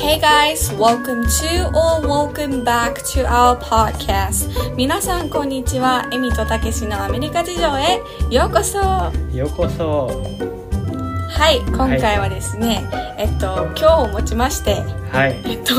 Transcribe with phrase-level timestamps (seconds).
[0.00, 4.74] Hey guys, welcome to or welcome back to our podcast.
[4.74, 6.08] 皆さんこんにちは。
[6.12, 8.02] エミとたけしのアメリカ事情へ
[8.34, 8.78] ようこそ。
[8.78, 10.10] はようこそ
[11.52, 14.74] い、今回はですね、えっと今日をもちまして、
[15.10, 15.74] はいえっと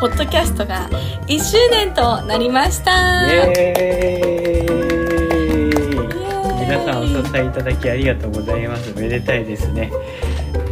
[0.00, 0.88] ポッドキャストが
[1.26, 3.26] 1周年となりました。
[3.26, 4.82] イエーイイ
[6.66, 9.92] 皆さんお支えいただきありがとうございますめでたいですね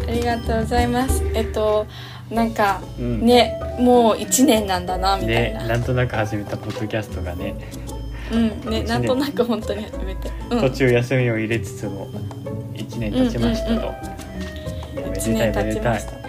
[0.08, 1.22] ありがとうございます。
[1.34, 1.86] えっと
[2.30, 5.62] なんか、うんねもう1年なんだなみたいな。
[5.62, 7.54] ねなんとなく始めたポッドキャストがね、
[8.32, 10.30] うんねなんとなく本当に初めて。
[10.50, 12.08] うん途中休みを入れつつも
[12.74, 14.20] 1年経ちましたと、うんうん
[15.02, 16.20] め1年経ちました。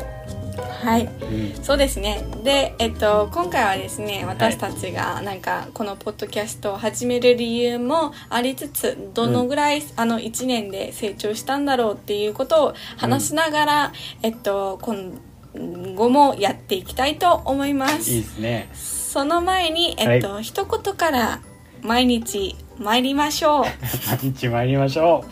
[0.82, 1.06] はい。
[1.06, 2.24] うんそうですね。
[2.44, 15.14] で、えっと、今回はですね、私たちがなんかこのポッドキャストを始める理由もありつつ、どのぐらい、あの1年で成長したんだろうっていうことを話しながら、えっと、今
[15.54, 18.12] 後もやっていきたいと思います。
[18.12, 18.70] いいですね。
[18.74, 21.40] その前に、えっと、一言から
[21.82, 23.64] 毎日参りましょう。
[24.08, 25.26] 毎日参りましょ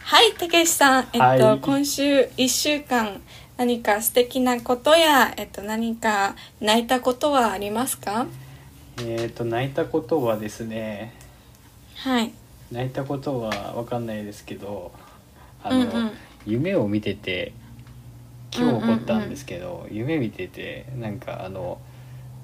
[0.00, 1.60] はい、たけしさん、えっと、はい。
[1.60, 3.20] 今週1週間、
[3.56, 8.22] 何か素敵なことや、えっと、何か泣いたことはありますか？
[8.22, 8.28] う
[9.00, 11.14] えっ、と泣いたことはですね
[11.96, 12.32] はい。
[12.70, 14.92] 泣いたことは分かんないですけど
[15.62, 16.10] あの、うんうん。
[16.46, 17.52] 夢を見てて
[18.54, 21.78] 今日起こったんですけど、夢見ててなんかあの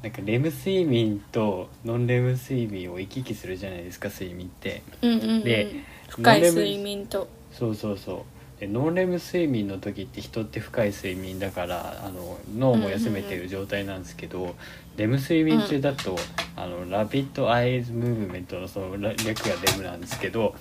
[0.02, 4.82] なんかレム睡眠とノンレム睡眠を行き来するじゃないですか睡眠って。
[5.02, 5.44] うんうんうん。
[5.44, 5.74] で
[6.08, 7.26] 深い睡眠と。
[7.52, 8.26] そうそうそ
[8.58, 8.60] う。
[8.60, 14.54] でノンレム睡眠の時って人って深い睡眠だからあの脳も休めてる状態なんですけど、
[14.96, 16.16] レム睡眠中だと、
[16.56, 20.54] あのラビットアイズムーブメントのその略がレムなんですけど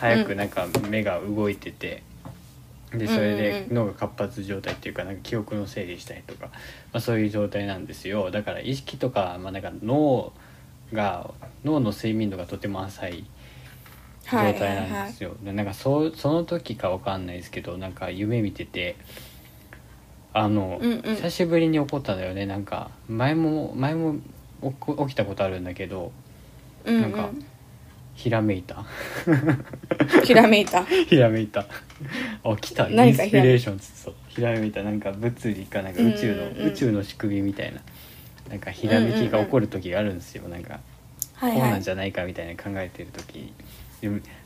[0.00, 2.02] 早くなんか目が動いてて。
[2.92, 3.74] でそれうんでうんうん。
[3.74, 8.30] 脳が活発状態っていうかなんか記憶の整理したりとか、まあ、そういう状態なんですよ。
[8.30, 10.32] だから意識とか,、まあ、なんか脳
[10.92, 11.32] が
[11.64, 13.24] 脳の睡眠度がとても浅い
[14.30, 18.96] 状はい態なんですよ、でなんかそうその時かわかんないですけどなんか夢見てて
[20.34, 21.16] あの、うんうん。
[21.16, 22.44] 久しぶりに起こったんだよね。
[22.44, 24.16] なんか前も前も
[24.60, 26.10] 起きたことあるんだけど
[26.84, 27.30] うんなんか
[28.14, 28.84] ひらめいた。
[29.26, 30.22] うん。
[30.24, 30.84] ひらめいた。
[31.08, 31.66] ひらめいた。
[32.44, 32.88] あ来た。
[32.88, 34.14] インスピレーションつってそう。
[34.28, 34.82] ひらめいた。
[34.82, 36.68] なんか物理かなんか宇宙の、うんうんうん。
[36.68, 37.80] 宇宙の仕組みみたいな。
[38.50, 40.48] なんかひらめきが起こる時があるんですよ。
[40.48, 40.80] なんか
[41.34, 41.82] はいはこうないん。
[41.82, 43.52] じゃないかみたいな考えてる時。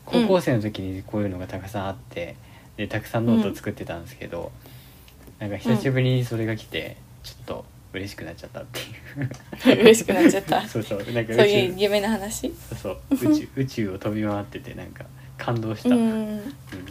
[0.05, 2.35] 高校生の時にこういうのがたくさんあって
[2.77, 4.51] でたくさんノートを作ってたんですけど、
[5.39, 9.79] なんか久しぶりにそれが来てちょっと嬉しくなっちゃったっていう。
[9.81, 10.61] 嬉しくなっちゃった。
[10.67, 10.99] そうそう。
[11.11, 12.53] なんか宇そう宙いう夢の話？
[12.69, 13.31] そうそう。
[13.31, 15.05] 宇宙 宇宙を飛び回っててなんか
[15.37, 16.37] 感動した、ううん。
[16.37, 16.41] ん。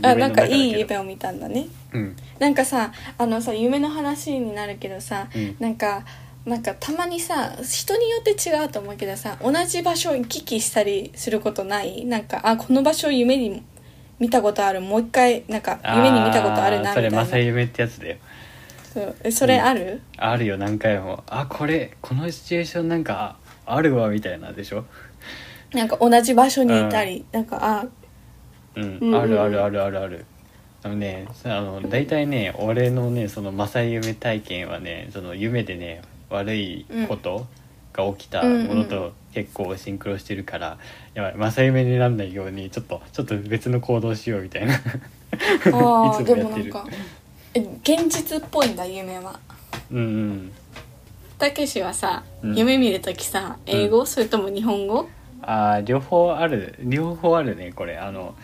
[0.02, 1.66] あ、なんかいい夢を見たんだね。
[1.92, 2.16] うん。
[2.38, 5.56] なんかさあのさ夢の話になるけどさ、うん。
[5.60, 6.04] なんか
[6.46, 12.06] なんかたまにさ人によって違うと思うけどさ同じ場所を行き来したりすることない？
[12.06, 13.62] なんかあこの場所を夢に
[14.18, 14.80] 見たことある。
[14.80, 17.30] もう一回なんか夢に見たことあるなーそれみたいな。
[17.30, 18.16] 正夢ってやつだよ
[18.92, 19.14] そう。
[19.24, 21.22] えそれある、あるよ何回も。
[21.26, 24.84] あこれこのシチュエーションなんかああるわみたいなでしょ？
[25.72, 27.86] なんか同じ場所にいたり、なんかあ
[28.76, 28.98] うん、うん。
[29.00, 30.24] うんあるあるあるあるある。
[30.82, 37.46] あのねさあの大体ね俺のねその正夢体験はねその夢でね悪いこと
[37.92, 40.78] が起きたものと結構シンクロしてるから、
[41.14, 44.74] やばい正夢にならないようにちょっとちょっと別の行動しようみたいな。
[44.74, 46.72] いあー つでもやってる。
[46.72, 46.96] かえ
[47.82, 49.38] 現実っぽいんだ夢は。
[49.90, 50.52] うんうん。
[51.38, 52.56] たけしはさ、うん。
[52.56, 55.08] 夢見るときさ英語、それとも日本語？
[55.42, 56.74] あー両方ある。
[56.80, 57.96] 両方あるねこれ。
[57.98, 58.34] あの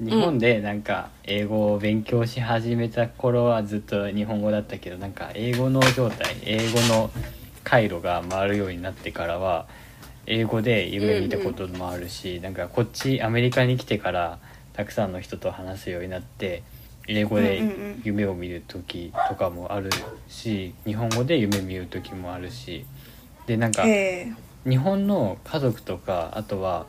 [0.00, 7.10] 日本でなんか英語を勉強し始めた頃はずっと日本語だったけどなんか英語の状態英語の
[7.64, 9.66] 回路が回るようになってからは
[10.26, 14.38] 英語で夢見たこともあるし、なんかこっちアメリカに来てから
[14.72, 16.62] たくさんの人と話すようになって
[17.12, 17.60] 英語で
[18.04, 19.90] 夢を見る時とかもある
[20.28, 22.86] し日本語で夢見る時もあるし。
[23.46, 24.32] でなんかえ
[24.68, 26.86] 日本の家族とかあとは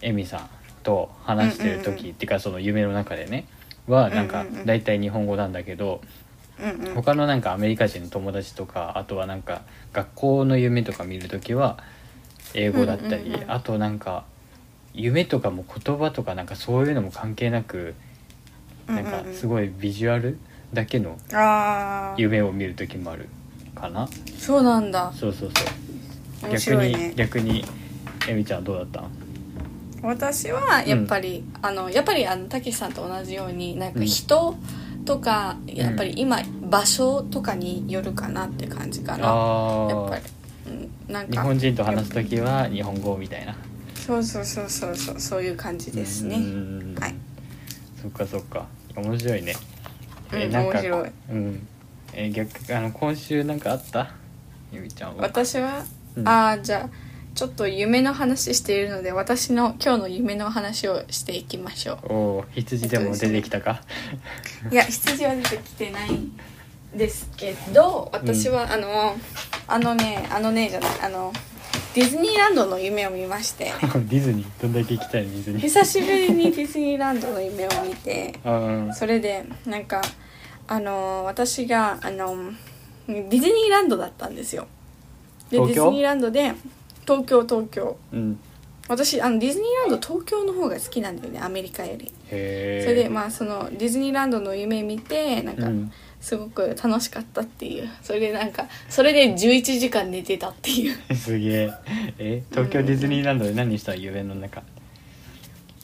[0.00, 0.48] エミさん
[0.82, 3.46] と話してる時、っていうかその夢の中でね
[3.86, 6.00] はなんか大体日本語なんだけど、
[6.58, 6.94] うんうん。
[6.94, 9.62] 他のなんかアメリカ人の友達とかあとはなんか
[9.92, 11.78] 学校の夢とか見る時は
[12.54, 14.24] 英語だったり、あとなんか
[14.92, 17.94] 夢とかも言葉とかなんかそういうのも関係なく
[18.86, 20.38] なんかすごいビジュアル
[20.72, 21.18] だけの
[22.16, 23.28] 夢を見る時もある
[23.74, 24.08] かな。
[24.38, 25.12] そうなんだ。
[25.14, 26.50] そうそうそう。
[26.50, 27.64] 面逆に、逆に
[28.28, 29.04] えみちゃんどうだった？
[30.02, 34.06] 私はやっぱり、あのやっぱりあのたけしさんと同じようになんかうん。
[34.06, 34.56] 人
[35.04, 39.28] とか、やっぱり今場所とかによるかなって感じかな。
[39.28, 40.24] あやっぱあり、
[40.66, 41.32] うん、なんか。
[41.32, 43.56] 日本人と話す時は日本語みたいな。
[43.94, 46.36] そうそうそうそうそうそういう感じですね。
[46.36, 46.94] うん。
[47.00, 47.14] はい。
[48.02, 48.66] そっかそっか
[49.02, 49.54] 面白いね。
[50.32, 51.10] うんなんか面白い。
[51.30, 51.68] うん。
[52.12, 54.12] え逆あの今週なんかあった？
[54.72, 55.22] ゆみちゃんは。
[55.22, 55.84] 私は、
[56.16, 56.28] うん。
[56.28, 56.90] ああじゃあ
[57.34, 63.82] ちょっと夢の話しているので私の今日の夢の話をしていきましょおお羊でも出てきたか？
[64.70, 66.38] ういや羊は出てきてないん
[66.96, 69.16] ですけど私は、あの
[69.68, 71.30] あのねあのねじゃないあの
[71.96, 73.72] ディズニーランドの夢を見まして。
[73.80, 75.60] ディズニーどんだけ行きたいのディズニー。
[75.60, 80.02] 久しぶりにディズニーランドの夢を見てうんそれでなんか
[80.68, 82.36] あの私があの
[83.08, 84.66] ディズニーランドだったんですよ。
[85.50, 86.52] でディズニーランドで
[87.06, 87.96] 東京東京。
[88.12, 88.38] うん。
[88.88, 92.12] 私あのディズニーランド東京の方が好きなんだよねアメリカより。
[92.28, 95.90] それでまあそのディズニーランドの夢見てなんかうん
[96.20, 97.88] すごく楽しかったっていう。
[98.02, 100.96] それでなんかそれで11時間寝てたっていう。
[101.14, 101.70] すげえ。
[102.18, 104.62] え東京ディズニーランドで何したの夢の中？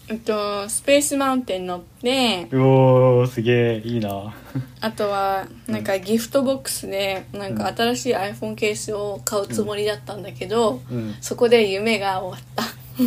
[0.08, 2.48] えっとスペースマウンテン乗って。
[2.50, 3.82] うおーすげえ。
[3.84, 4.34] いいな。
[4.80, 11.14] あとはなんかギフトボックスでなんか新しい iPhone ケースを買うつもりだったんだけど、うん。
[11.20, 12.64] そこで夢が終わった。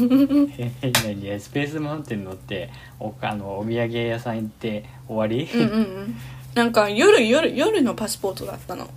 [0.57, 1.39] え何？
[1.39, 2.69] スペースマウンテン乗って
[2.99, 6.15] おあのお土産屋さん行って終わり、うんうんうん
[6.55, 8.89] なんか夜夜夜のパスポートだったの。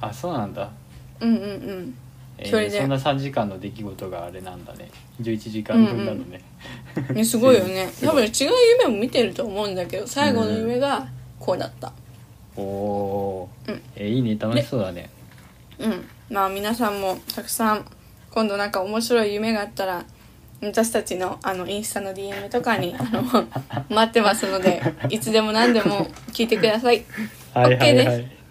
[0.00, 0.70] あそうなんだ、
[1.20, 1.94] うんうんうん。
[2.38, 2.80] えーそれで。
[2.80, 4.90] そんな3時間の出来事があれなんだね。
[5.22, 6.42] 11時間分なのね、
[7.14, 7.88] ねすごいよね。
[7.94, 8.14] すごい。
[8.14, 8.52] 多分違う
[8.82, 11.06] 夢も見てると思うんだけど最後の夢が
[11.38, 11.92] こうだった。
[12.56, 13.82] おおー、うん。
[13.94, 14.36] えーいいね。
[14.38, 15.08] 楽しそうだね。
[15.78, 16.04] うん。
[16.28, 17.84] まあ皆さんもたくさん
[18.32, 20.04] 今度なんか面白い夢があったら
[20.68, 23.22] 私たちのあのインスタの DM とかにあの
[23.90, 27.04] 待ってますのでいつでも何でも聞いてください。
[27.52, 28.44] はいはい OK はでい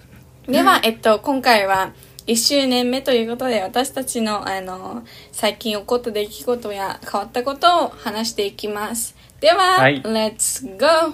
[0.51, 1.94] では、えっと、今回は
[2.27, 9.15] 1周年目ということで私たちのあの最近起こった出来事や変わったことを話していきます。
[9.39, 10.01] では、はい。
[10.01, 11.13] Let's go!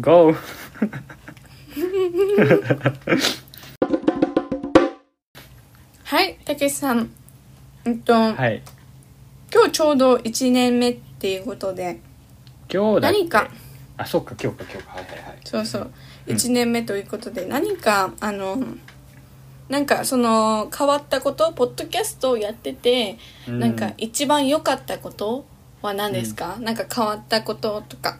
[0.00, 0.34] GO!
[6.04, 7.10] はいたけしさん。
[7.84, 8.62] えっと、はい
[9.54, 12.00] 今日ちょうど1年目っていうことで。
[12.68, 13.48] 今日だっけ何か。
[13.96, 14.94] あそっか今日か今日か。
[14.94, 15.38] はいはいはい。
[15.44, 15.90] そうそう。
[16.26, 16.34] うん。
[16.34, 18.60] 1年目ということで、何かあの
[19.68, 23.16] なんかその変わったことポッドキャストをやってて、
[23.46, 23.60] うん。
[23.60, 25.44] なんか一番良かったこと
[25.82, 28.18] は何ですか、なんか変わったこととか。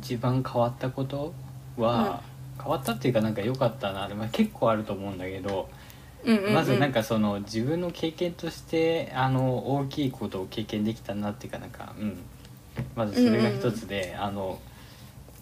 [0.00, 1.34] 一番変わったこと
[1.76, 2.22] は、
[2.58, 5.68] 変わったっていうかなんか良かったなまあ、結構あると思うんだけど、
[6.52, 12.18] まずなんかその自分の経験としてあの大きいことを経験できたなっていうかなんかうん。
[12.96, 14.58] まずそれが一つで、あの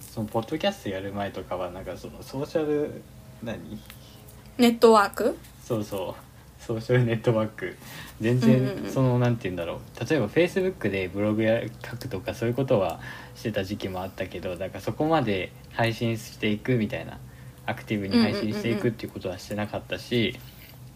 [0.00, 3.02] そのポッドキャストやる前とかはなんかそのソーシャル
[3.42, 3.58] 何？
[4.58, 5.38] ネットワーク？
[5.64, 6.62] そうそう。
[6.62, 7.74] ソーシャルネットワーク。
[8.20, 8.90] 全然、うんうんうん。
[8.90, 10.08] そのなんて言うんだろう。
[10.08, 13.00] 例えばフェイスブックでブログや書くとかそういうことは
[13.34, 17.18] してた時期もあったけどなんかそこまで配信していくみたいな
[17.64, 20.38] アクティブに配信していくっていうことはしてなかったし、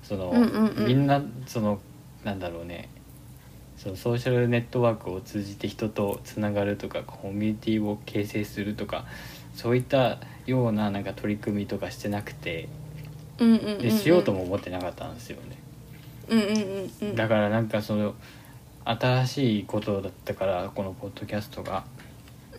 [0.06, 0.86] その、うんうんうん。
[0.86, 1.80] みんなその
[2.24, 2.88] なんだろうね。
[3.76, 9.04] そのソーシャルネットワークを通じて人とつながるとかコミュニティを形成するとか
[9.54, 12.70] そういったようななんか取り組みとかしてなくて
[13.38, 15.58] うんうんうん、うん、でしようとも思ってなかったんですよね。
[16.28, 17.16] うんうんうんうん。
[17.16, 18.14] だからなんかその
[18.84, 21.84] 新しいことだったからこのポッドキャストが。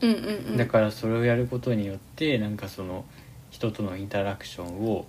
[0.02, 0.58] うんうんうん。
[0.58, 3.06] だからそれをやることによってなんかその
[3.50, 5.06] 人とのインタラクションを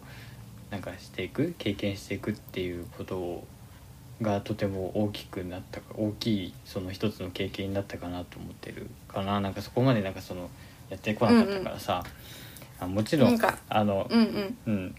[0.70, 3.46] なんかしていく経験していくっていうことを
[4.20, 9.40] がとても大きくなったか大きいその一つの経験になったかなと思ってるかな。
[9.40, 10.50] なんかそこまでなんかその
[10.90, 12.02] やってこなかったからさ、
[12.80, 14.94] あもちろんあのうんうん。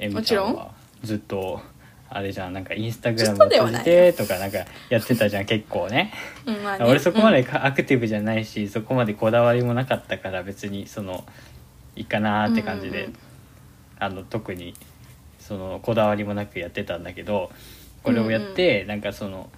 [0.00, 0.08] うん。
[0.08, 0.54] ちろんちゃん？
[0.54, 1.60] はずっと
[2.08, 6.12] あれじゃんなんかインスタグラムを通じてとかなんかやってたじゃん結構ね。
[6.46, 6.56] ね。
[6.80, 11.24] 俺そこまでかアクティブじゃないしそこまでこだわりもなかったから別にその
[11.96, 13.18] いいかなーって感じで、うんうん。
[14.00, 14.74] あの特に
[15.48, 17.50] そのこだわりもなくやってたんだけど
[18.02, 19.48] これをやって、なんかその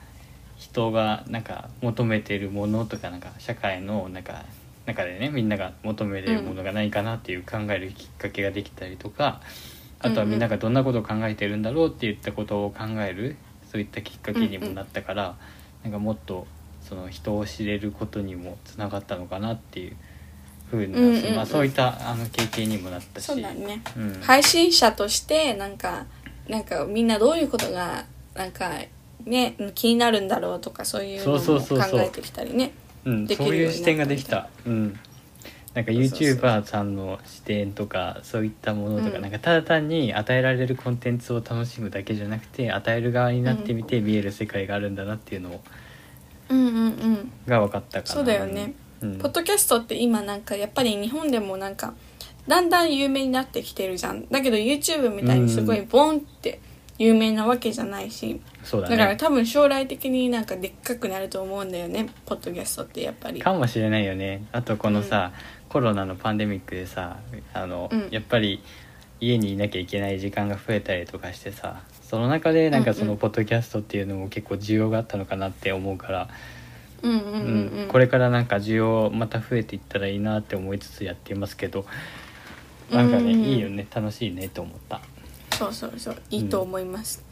[0.56, 4.44] 人がなんか求めてるものとかなんか社会のなんか
[4.86, 9.40] 中でねみんなが求めてるものがないかなっていう考えるきっかけができたりとか、
[9.98, 13.36] あとはみんながどんなことを考えてるんだろうっていったことを考える
[13.72, 15.36] そういったきっかけにもなったから、
[15.82, 16.46] なんかもっと
[16.82, 19.96] その人を知れることにもつながったのかなっていう
[20.70, 21.24] ふうな、うんうん。
[21.24, 23.24] うんまあ、そういったあの経験にもなったし。
[23.24, 23.82] そうだね。
[23.96, 24.20] うん。
[24.20, 26.06] 配信者としてなんか
[26.48, 28.70] なんかみんなどういうことがなんか
[29.24, 32.00] ね気になるんだろうとかそういうのもそうそうそうそう。
[32.00, 32.72] 考えてきたりね。
[33.04, 34.48] うん、できそうるようになったいう視点ができた。
[34.66, 34.98] うん。
[35.72, 36.28] なんかそうそうそう。
[36.36, 39.22] YouTuber さんの視点とかそういったものとか、うん。
[39.22, 45.60] なんかただ単に与えられるコンテンツを楽しむだけじゃなくて与える側になってみて見える世界があるんだなっていうの
[46.48, 47.32] うんうんうん。
[47.46, 48.14] が分かったかな。
[48.14, 51.94] そうだよね、うん、ポッドキャストって今なんかやっぱり日本でもなんか
[52.46, 54.26] だんだん有名になってきてるじゃん。
[54.28, 56.60] だけど YouTube みたいにすごいボンって
[56.98, 58.96] 有名なわけじゃないし、そうだね。
[58.96, 62.08] だから多分将来的になんかでっかくなると思うんだよね。
[62.26, 63.40] ポッドキャストってやっぱり。
[63.40, 64.44] かもしれないよね。
[64.52, 65.32] あとこのさ、
[65.68, 67.18] コロナのパンデミックでさ
[67.54, 68.08] あの、うん。
[68.10, 68.62] やっぱり
[69.20, 73.14] 家にいなきゃいけない時間が増えたりとかしてさその中でなんかそうんうん。
[73.14, 76.59] のポッドキャストっていうのも結構需要があったのかなって思うから、うんうんうんうんうん
[77.88, 81.86] これからなんか需要また増えていったらいいなって思いつつやっていますけど
[82.90, 85.00] なんかね、うんうんいいよね楽しいねと思った。
[85.56, 86.16] そうそうそう。
[86.30, 87.22] いいと思います、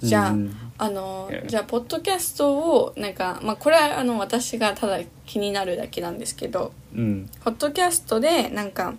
[0.00, 0.56] じゃあ、うん。
[0.78, 7.30] あのじゃあポッドキャストをなんかまあこれはあの私がただ気になるだけなんですけどうん。
[7.44, 8.94] ポッドキャストでなんか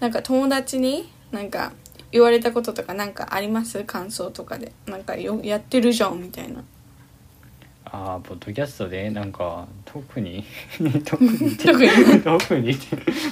[0.00, 1.72] なんか友達になんか
[2.12, 3.82] 言われたこととかなんかあります？
[3.84, 4.72] 感想とかで。
[4.86, 6.62] なんかよやってるじゃんみたいな
[7.94, 10.44] ああポッドキャストでなんか 特に？
[11.04, 11.56] 特に。
[11.56, 11.88] 特に。
[12.24, 12.74] 特に。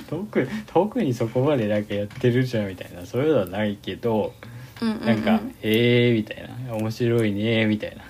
[0.09, 3.05] 特特にそこまでなんかやってるじゃんみたいな。
[3.05, 4.33] そういうのはないけど
[4.81, 5.07] うんうんうん。
[5.07, 8.03] なんか「ええー」みたいな「面白いね」みたいな。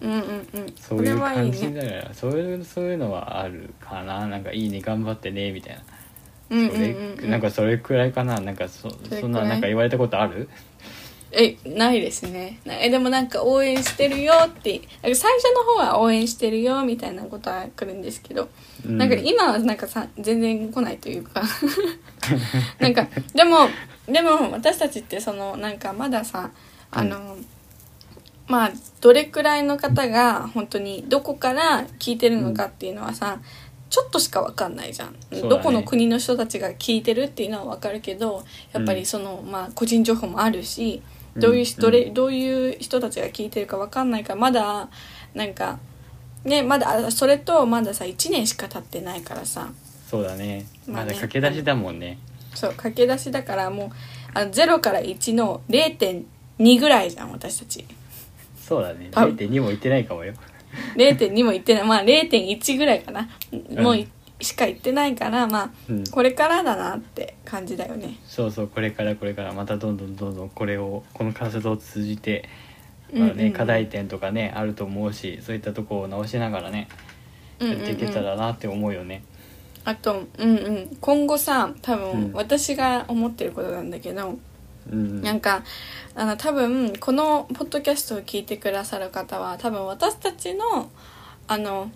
[0.00, 0.72] うんうんうん。
[0.76, 1.80] そういう感じね。
[1.82, 4.28] だからそういうそういうのはあるかな。
[4.28, 5.82] なんか「いいね頑張ってね」みたいな。
[6.50, 7.24] うんうんそれうん。
[7.24, 8.38] うんなんかそれくらいかな。
[8.40, 8.88] なんかそ
[9.20, 10.48] そんななんか言われたことある？
[11.32, 12.60] えないですね。
[12.64, 18.48] なえでもなんか応援してるよって最初の方は応援してるよみたいなことは来るんですけど、
[18.86, 18.98] うん。
[18.98, 21.42] なんか今はなんかさ全然来ないというか。
[22.80, 23.68] なんかでも
[24.06, 26.50] でも私たちってそのなんかまださ
[26.90, 27.36] あの、
[28.46, 33.38] まあどれくらいの方が本当にどこから聞いてるのかっていうのはさ、
[33.90, 35.42] ちょっとしか分かんないじゃん、ね。
[35.42, 41.02] どこの国の人たちが聞いてるっていうのは分かるけどやっぱりその、まあ個人情報もあるし
[41.38, 44.88] どういうどれどういう人たちが聞いてるか分かんないからまだ
[45.34, 45.78] なんか
[46.44, 49.70] ねまだあそれとまださ1年しか経ってないからさ。
[50.08, 50.64] そうだね。
[50.86, 52.18] まだ駆け出しだもんね。
[52.54, 53.90] そう駆け出しだからもう
[54.34, 57.84] あの0から1の0.2ぐらいじゃん私たち。
[58.58, 59.08] そうだね。
[59.10, 59.36] 多分。
[59.36, 60.34] 0.2も言ってないかもよ。
[60.96, 61.84] 0.2もいってない。
[61.84, 63.82] まあ0.1ぐらいかな、ん。
[63.82, 64.08] もうい
[64.40, 66.04] しか言ってないからまあうん。
[66.06, 68.18] これからだなって感じだよね。
[68.26, 72.48] そうそうこれからこれからまたどんどんどんどんこれをこの活動を通じて、
[73.12, 73.52] まあねうんうんうん。
[73.52, 76.88] 課題点とかねあると思うしそういったところを直しながらね
[77.58, 79.24] やっていけたらなって思うよね。
[79.84, 80.96] あとうんうん。
[81.00, 82.32] 今後さ多分うん。
[82.32, 84.38] 私が思ってることなんだけど、
[84.90, 85.20] うん。
[85.22, 85.64] なんか
[86.14, 90.90] あの多分このポッドキャストを聞いてくださる方は多分私たちの
[91.48, 91.90] あの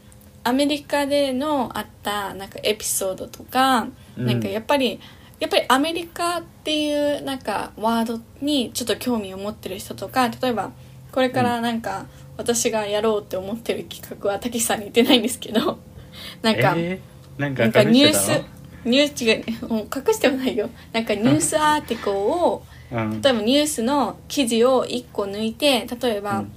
[0.45, 4.27] アメリカでのあったなんかエピソードとか、うん。
[4.27, 5.01] なんかやっぱり
[5.41, 10.71] やっぱりアメリカっていうなんかワードにちょっと興味を持ってる人とか例えば
[11.11, 12.07] これからなんか
[12.37, 15.79] 私がやろうって思ってる企画はたけしさんに言ってないんですけど
[16.43, 18.41] なんか、えー、なんかニュース
[18.85, 20.69] ニュース違う隠してはないよ。
[20.93, 23.23] なんかニュースアーティコルをうん。
[23.23, 26.53] 例えばニュースの記事を1個抜いて例えば、うん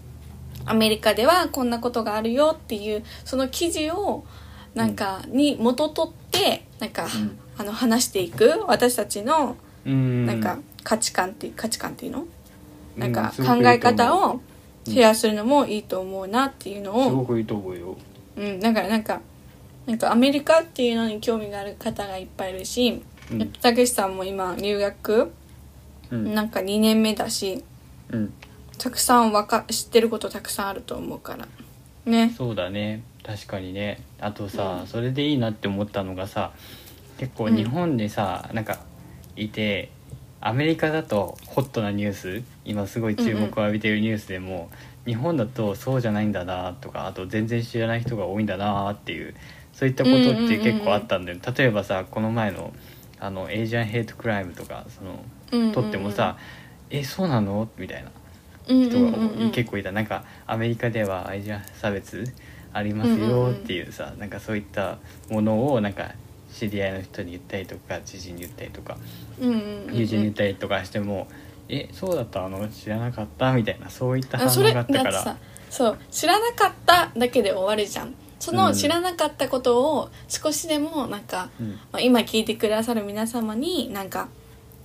[0.65, 4.25] アメリカではこんなことがあるよっていうその記事を
[4.73, 7.37] なんかに元取ってなんか、ん。
[7.57, 9.55] あの話していく私たちの
[9.85, 12.25] うんなんか価値観って価値観っていうの？
[12.97, 14.41] なんか考え方を
[14.85, 17.97] シェアするのもいいと思うなっていうのを、すごくいいと思うよ。
[18.37, 19.21] うん、だからなんか
[19.85, 23.51] なんかアメリカっていうのに興味がある方がいっぱいいるしうん。
[23.53, 25.31] たけしさんも今留学
[26.11, 26.33] うん。
[26.33, 27.63] なんか2年目だし
[28.11, 28.33] うん
[28.77, 31.47] たくさんわか知ってることたくさんあると思うから。
[32.05, 32.33] ね。
[32.37, 33.03] そうだね。
[33.23, 34.01] 確かにね。
[34.19, 34.87] あとさ、うん。
[34.87, 36.51] それでいいなって思ったのがさ
[37.17, 37.55] 結構うん。
[37.55, 38.79] 日本でさ、なんか
[39.35, 39.89] いて
[40.41, 44.69] アメリカだとホットなニュース今すごい注目を浴びているニュースでも、
[45.05, 49.35] 日本だとそうじゃないんだなとかあと全然知らない人が多いんだなっていう
[49.73, 52.73] そういったことって結構あったんだよ、例えばさこの前の
[53.19, 56.37] あの Asian hate crime とかその撮ってもさ
[56.91, 58.11] 「えそうなの?」みたいな
[58.67, 59.91] 人人が結構いた。
[59.91, 62.23] なんかアメリカではアジア差別
[62.73, 64.97] ありますよっていうさなんかそういった
[65.29, 66.11] ものをなんか
[66.53, 68.97] 知り合いの人に言ったりとか知人に言ったりとか
[69.39, 71.27] 友人に言ったりとかしても
[71.69, 72.67] 「えそうだったの？
[72.69, 75.37] 知らなかった」みたいなそういった反応があったから。
[75.69, 78.13] そう知らなかっただけで終わるじゃん。
[78.39, 81.71] そのうん知らなかったことを少しでもなんか、うん。
[81.71, 84.29] まあ、今聞いてくださる皆様になんか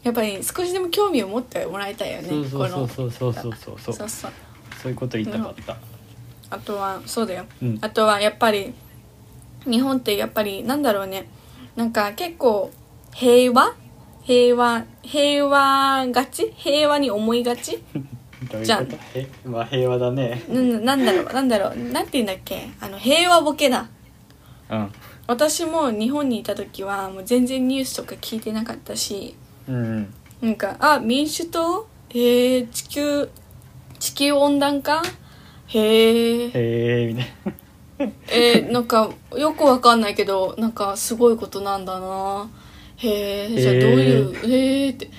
[0.02, 3.32] やっぱり少しでも興味を持ってもらいたいよねそうそうそうそうそう。
[3.34, 3.94] そうそうそう。
[3.94, 4.32] そうそう。
[4.82, 5.76] そういうこと言いたかった、
[6.48, 7.78] あとはそうだよ、うん。
[7.82, 8.72] あとはやっぱり
[9.64, 11.28] 日本ってやっぱりなんだろうね。
[11.76, 12.70] なんか結構
[13.14, 13.74] 平和？
[14.22, 16.52] 平和平和がち？
[16.56, 17.82] 平和に思いがち？
[18.64, 18.96] じゃあこと？
[19.18, 20.42] へまあ平和だね。
[20.48, 21.32] なんなんだろう？
[21.32, 21.76] なんだろう？
[21.76, 22.70] なんて言うんだっけ？
[22.80, 23.88] あの平和ボケだ。
[24.70, 24.92] うん。
[25.26, 29.36] 私も日本にいた時はもう全然ニュースとか聞いてなかったし
[29.70, 31.86] うんなんかあ民主党？
[32.10, 33.28] えー、地球
[33.98, 35.02] 地球温暖化？
[35.68, 37.26] へえへえみたい
[38.06, 38.12] な。
[38.32, 42.48] えー、なんかよくわかんないけどなんかすごいことなんだな。
[42.96, 44.34] へえじゃあどういう？
[44.50, 45.10] へえって。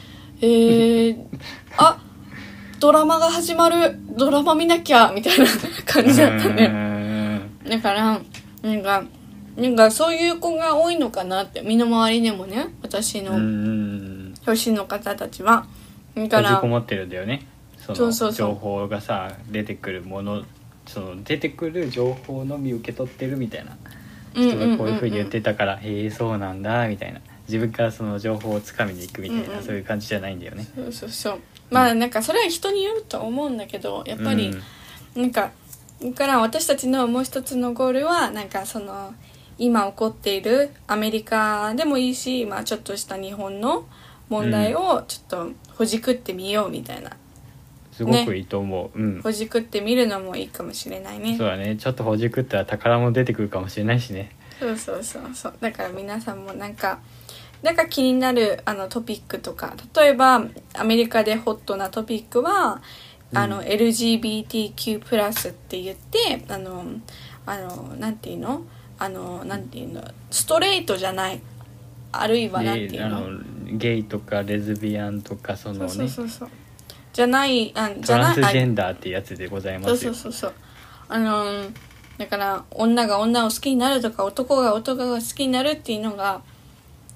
[0.42, 1.16] えー、
[1.78, 2.02] あ
[2.80, 4.00] ドラマが始まる。
[4.18, 5.46] ドラマ見なきゃみたいな
[5.86, 7.42] 感じだったうねん。
[7.70, 8.20] だから
[8.64, 9.04] なんか
[9.56, 13.34] なんかそういう子が多いのかなって身の回りでもね私の
[14.42, 15.66] ん年の方たちは
[16.16, 17.46] だ閉からじこもってるんだよね。
[17.78, 18.48] そのそうそうそう。
[18.50, 20.44] 情報がさ出てくるもの
[20.88, 23.78] その出てくる情報のみ受け取ってるみたいな。
[24.34, 27.20] 人がこういうふうに言ってたから、へえそうなんだみたいな。
[27.48, 29.64] 自分からその情報をつかみに行くみたいな、うんうん。
[29.64, 30.66] そういう感じじゃないんだよね。
[30.74, 31.40] そうそうそう。
[31.70, 34.54] まあなんかそれは人によるとは思うんだけどやっぱり、
[35.16, 35.22] うん。
[35.22, 35.52] なんか
[36.02, 39.14] だから私たちのもう一つのゴールはなんかその
[39.58, 43.86] 今起こっているアメリカでもいいし、まあ、ちょっとした日本の
[44.32, 47.12] 問題をちょっとほじくってみようみたいな、
[47.92, 49.22] すごくいいと思う、うん。
[49.22, 51.36] ほじくってみるのもいいかもしれないね。
[51.38, 51.76] そうだね。
[51.76, 54.32] ちょっとほじくったら宝も出てくるかもしれないしね。
[54.58, 55.54] そうそうそうそう。
[55.60, 57.00] だから皆さんもなんか
[57.62, 62.82] なんか気になるあのトピックとか例えばアメリカでホットなトピックは、
[63.34, 66.86] あの LGBTQ+ って言ってあの
[67.46, 68.64] あのなんていうの？
[68.98, 70.04] あのなんていうの？
[70.30, 71.42] ストレートじゃない
[72.12, 72.98] あるいはなんていうの？
[72.98, 73.40] であの
[73.78, 76.50] ゲイとかレズビアンとかそのねそうそうそう
[77.14, 80.14] じゃないあじトゃないランスジェンダーってやつでございまそうすよ。
[80.14, 80.54] そうそうそう
[81.10, 81.46] あの
[82.18, 86.42] だから女が女を好きになるとか男が男が好きになるっていうのが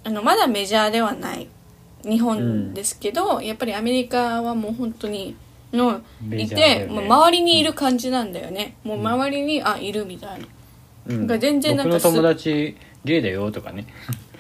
[0.04, 1.48] あのまだメジャーではない。
[2.08, 5.36] 日本ですけど、やっぱりアメリカはもう本当に
[5.74, 6.94] のいメジャーだて、よね。
[6.94, 10.46] もう周りにいる感じなんだよね、もう周りに、あいるみたいな。
[11.08, 11.26] うん。
[11.26, 13.88] が全然なんかの友達ゲイだよとかね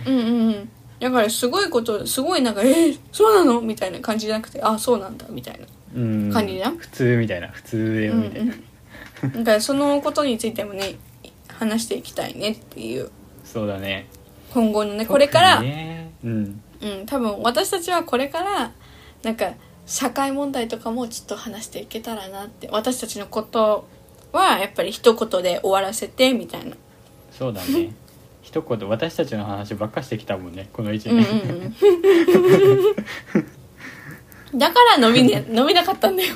[0.06, 0.70] うんうんうん。
[1.00, 5.66] だからすごいことすごいなんか「えー、そうなの?」みたいな感じじゃなくて「あそうなんだ」みたいな
[5.96, 6.32] うん。
[6.32, 6.78] 感じじゃん？
[6.78, 7.48] 普通みたいな。
[7.50, 8.54] 普通だよみたいな、
[9.24, 9.32] うん。
[9.36, 10.96] うん、だからそのことについてもね
[11.48, 13.10] 話していきたいねっていう。
[13.44, 14.08] そうだね。
[14.54, 16.62] 今後のねこれから、ねうん。
[16.82, 18.72] うん、多分私たちはこれから
[19.24, 19.54] なんか
[19.86, 22.70] 社会問題とかもちょっと話していけたらなって。
[22.72, 23.88] 私たちのこと
[24.32, 26.76] はやっぱり一言で終わらせてみたいな。
[27.32, 27.94] そうだね
[28.56, 31.34] 一言私たちの話ばっかしてきたもんねこの1うんうん年、
[34.54, 34.60] うん。
[34.60, 36.36] だから飲み,、ね、 飲みなかったんだよ。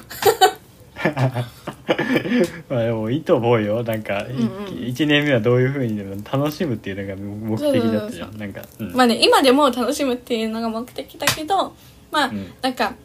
[2.70, 3.84] まあでもいいと思うよ。
[3.84, 4.38] なんか、んうん。
[4.66, 8.38] 1年目はどういうふうにでも楽しむっていうのが目的だったじゃん。
[8.38, 8.94] なんか、うん。
[8.94, 11.74] まあね今でも楽しむっていうのが目的だけど
[12.12, 12.52] まあ、うん。
[12.62, 12.96] なんか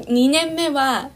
[0.00, 1.10] 2年目は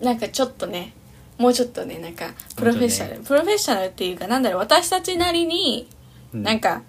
[0.00, 0.92] なんかちょっとね
[1.38, 5.88] もうちょっとねなんかプロフェッショナル、プロフェッショナルっていうかなんだろう私たちなりに
[6.34, 6.42] うん。
[6.42, 6.82] なんか、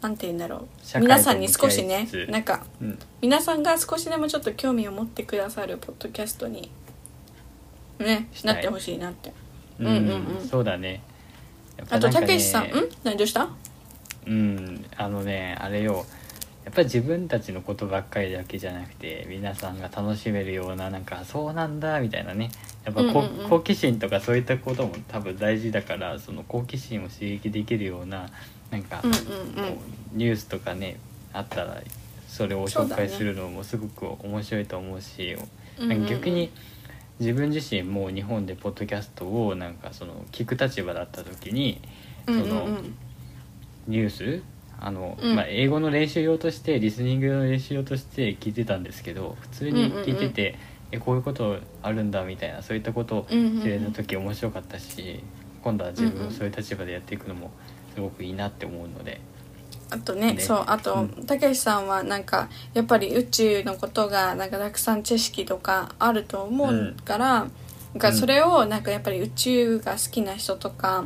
[0.00, 6.70] なんて言うんだろ社会とう皆さんに少しね向き合いつつなんかうん皆さんが少しでもちょっと興味を持ってくださるポッドキャストに
[7.98, 8.54] ねしたい。
[8.54, 9.32] なってほしいなって。
[9.78, 9.86] うん。
[9.86, 10.48] うんうんうん。
[10.48, 11.02] そうだね。
[11.76, 12.26] やっぱあとなんかね。
[12.28, 12.64] たけしさん。
[12.64, 12.68] ん？
[13.04, 13.50] 何どうした？
[14.26, 14.86] うん。
[14.96, 16.06] あのねあれよ
[16.64, 22.50] やっぱり自分たちのことばっかりだけじゃなくて皆さんが楽しめるようななんかそうなんだみたいなね。
[22.84, 23.48] やっぱこ、うんうんうん。
[23.48, 28.28] 好奇心とかそういったことも多分大事だからその好奇心を刺激できるような
[28.70, 29.22] なんか、うんうんこ
[30.14, 30.98] うニュースとかね
[31.32, 31.80] あったら
[32.28, 35.36] それを紹介するのもすごく面白いと思うし
[35.78, 36.50] うんなんか逆に
[37.20, 41.80] 自分自身も日本でポッドキャストをなんかその聞く立場だった時に
[42.26, 42.94] そうんうんのうん。
[43.88, 44.42] ニュース
[44.80, 45.36] あの、うん。
[45.36, 50.58] まあ、英語の練習用としてリスニングの練習用として聞いてたんですけど普通に聞いてて、
[50.90, 55.22] えこういうことあるんだみたいなそういったことを知れた時面白かったし
[55.62, 57.50] 今度は自分もそういう立場でやっていくのも
[57.94, 59.20] すごくいいなって思うので。
[59.90, 60.40] あとねね。
[60.40, 61.26] そうあとうん。
[61.26, 71.04] たけしさんはなんかやっぱり宇宙のことがなんかたくさん知識とかあると思うから、なんかそれをなんかやっぱり宇宙が好きな人とか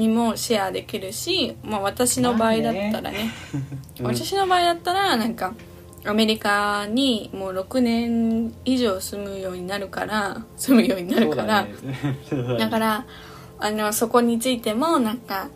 [0.00, 3.30] にもシェアできるし、まあ、私の場合だったらね。
[4.00, 4.06] うん。
[4.06, 5.54] 私の場合だったらなんか
[6.04, 11.64] アメリカにもう6年以上住むようになるから住むようになるから。
[11.64, 11.74] ね。
[12.58, 13.04] だから
[13.58, 15.48] あのそこについてもなんか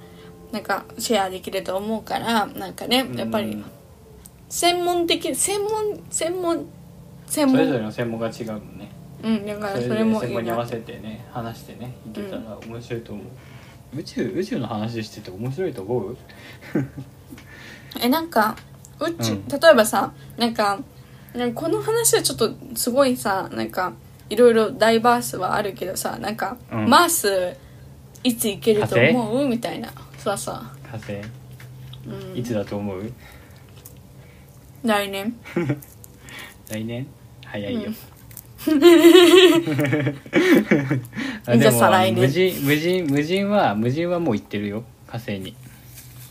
[0.52, 3.64] なんかシェアできると思うからなんかねやっぱりうん
[4.50, 6.66] 専門的専門専門
[7.26, 8.92] 専それぞれ門の専門が違うもんね。
[9.24, 13.24] うんだからそれもいいなそこに合わせてね話してねいけたら面白いと思う、
[13.96, 16.16] 宇宙宇宙の話してて面白いと思う？
[18.00, 18.56] えなんか
[19.00, 19.48] 宇宙、うん。
[19.48, 20.80] 例えばさなんか
[21.54, 23.92] この話はちょっとすごいさなんか
[24.30, 26.88] いろいろダイバースはあるけどさなんか、うん。
[26.88, 27.56] マース
[28.22, 29.48] いつ行けると火思う？
[29.48, 29.92] みたいな。
[30.18, 30.54] そうそう、
[30.90, 31.12] 火星。
[32.06, 33.12] うん、いつだと思う？
[34.82, 35.34] 来年。
[36.70, 37.06] 来年？
[37.46, 37.92] 早いよ、
[41.58, 42.20] じゃあ再来年。
[42.22, 44.84] 無人無人無人は無人はもう行ってるよ。
[45.06, 45.54] 火星に。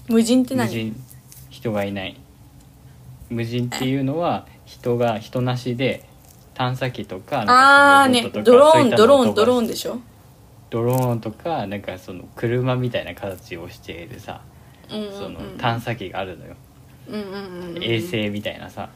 [0.07, 0.67] 無人って何？
[0.67, 0.95] 無人
[1.49, 2.19] 人がいない。
[3.29, 6.03] 無人っていうのは人が人なしで
[6.53, 9.99] 探査機とかああねドローンドローンドローンンでしょ？
[10.69, 14.41] ドローンとかなんかその車みたいな形をしているさ
[14.89, 15.13] うんうんうん。
[15.13, 16.55] その探査機があるのよ、
[17.07, 17.83] うんうんうんうん。
[17.83, 18.89] 衛星みたいなさ。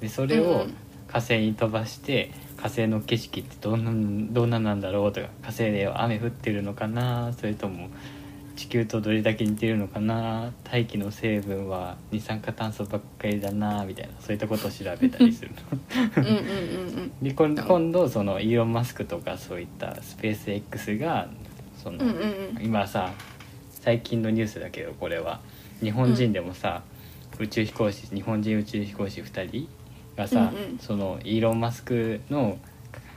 [0.00, 0.74] でそれをうんうん
[1.10, 3.90] 火星に飛ばして火星の景色ってどんな
[4.32, 7.88] どんななんだろうとか火星で雨降ってるのかなそれとも
[8.56, 15.56] 地球とどれだけ似てるのかな大気の成分は二酸化炭素ばっかりだなみたいなそういったことを調べたりするの。
[16.16, 16.42] うんうんうんう
[17.00, 17.12] ん。
[17.22, 21.28] で今今度そのイーロン・マスクとかそういったスペース X が
[21.82, 22.62] その、うんうんうん。
[22.62, 23.12] 今さ
[23.70, 25.40] 最近のニュースだけどこれは。
[25.80, 26.82] 日本人でもさ、
[27.38, 29.66] 宇宙飛行士日本人宇宙飛行士2人
[30.16, 30.78] がさ、うんうん。
[30.78, 32.58] そのイーロン・マスクの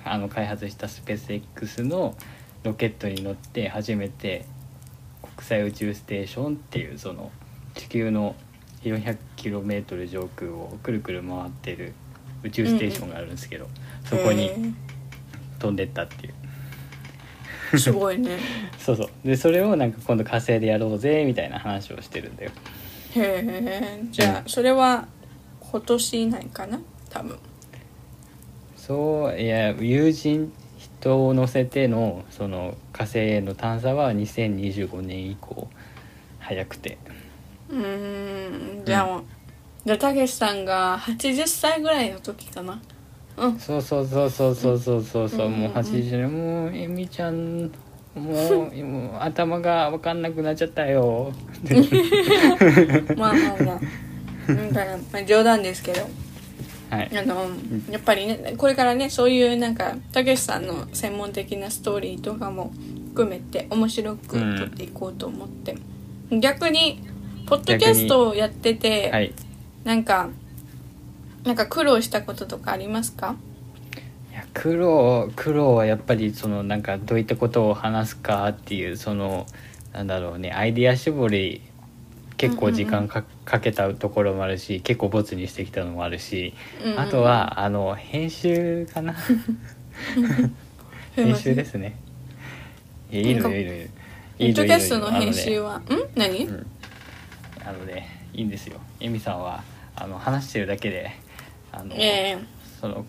[0.06, 2.16] あの開発したスペース X の
[2.64, 4.46] ロケットに乗って初めて
[5.22, 7.32] 国際宇宙ステーションっていうその
[7.74, 8.36] 地球の
[8.84, 11.94] 400km 上空をくるくる回ってる
[12.44, 13.68] 宇宙ステーションがあるんですけど、
[14.04, 14.58] そこにへ
[15.60, 16.34] 飛んでったっていう。
[17.72, 18.38] ーすごいね。
[18.78, 19.10] そうそう。
[19.24, 22.52] でそれをなんか今度火星でやろうぜみたいな話をしてるんだよ。
[23.16, 25.08] へえじゃあそれは
[25.74, 26.80] 今年以内かな？
[27.10, 27.40] 多分。
[28.78, 35.68] そういや友人人を乗せてのその火星への探査は2025年以降
[36.38, 37.00] 早くて。
[37.70, 39.24] うーんじゃあ、
[39.84, 42.80] じゃあたけしさんが80歳ぐらいの時かな？
[43.38, 43.58] うん。
[43.58, 47.72] そうそうそうそうそうそうそうもう80年もうえみちゃん
[48.14, 48.32] も
[48.70, 51.34] うもう頭が分かんなくなっちゃったよ。
[53.18, 53.76] まあまあまあ。
[53.76, 54.13] うん
[54.48, 56.02] だからまあ冗談ですけど。
[56.90, 57.18] はい。
[57.18, 57.48] あの
[57.90, 62.72] やっぱりねこれからねそういうなんかたけしさんの専門的なストーリーとかも
[63.08, 65.76] 含めて面白く撮っていこうと思って、
[66.32, 67.02] 逆に
[67.48, 69.34] ポッドキャストをやってて、はい。
[69.84, 70.30] なんか
[71.44, 73.36] なんか苦労したこととかありますか？
[74.32, 79.46] いや苦労苦労はやっぱりそのなんかどういったことを話すかっていうその
[79.94, 81.62] なんだろうねアイディア絞り
[82.38, 89.16] 結構時間か,、かけたところもあるし結構ボツにしてきたのもあるし、うんうんあとはあの編集かな。
[91.16, 91.56] 編集。
[91.56, 91.96] ですね。
[93.12, 95.12] いやいいのよいいのいいのよ。
[95.12, 95.84] 編集は、ん？
[96.16, 96.66] 何、うん。
[97.66, 98.80] あのねいいんですよ。
[99.00, 99.64] エミさんは
[99.96, 101.12] あの話してるだけで
[101.72, 101.96] あの、
[102.80, 103.06] その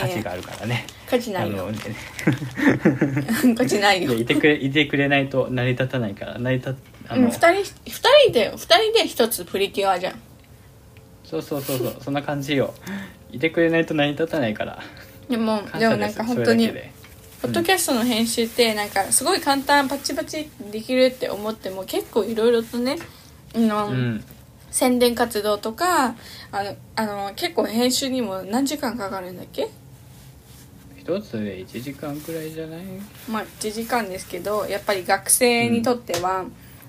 [0.00, 0.86] 価値があるからね。
[1.08, 1.70] 価値ないよ。
[1.70, 1.78] ね。
[3.56, 4.14] 価値ないよ。
[4.14, 6.74] いてくれいてくれないと成り立たないから成り立
[7.08, 7.64] あの、うん、二人二
[8.24, 10.20] 人で二人で一つプリキュアじゃん。
[11.24, 12.74] そうそうそうそう そんな感じよ。
[13.32, 14.82] いてくれないと成り立たないから。
[15.28, 16.68] でもでもなんかす本当に
[17.42, 22.96] ポッドキャストの編集ってなんかすごい簡単パチパチできるって思っても結構いろいろとね
[23.54, 24.24] あの、うん。
[24.70, 26.16] 宣伝活動とか
[26.50, 29.68] あのあの結構編集にも何時間かかるんだっけ？
[30.98, 32.80] 一つで1時間くらいじゃない？
[33.30, 36.44] まあ1時間ですけどやっぱり学生にとっては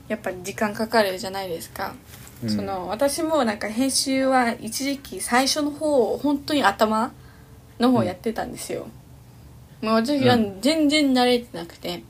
[0.07, 1.95] やっぱり時間かかるじゃないですか、
[2.43, 2.49] うん。
[2.49, 7.11] その私もなんか編集は一時期最初の方本当に頭
[7.79, 8.87] の方やってたんですよ、
[9.81, 12.03] もう私はう全然慣れてなくて、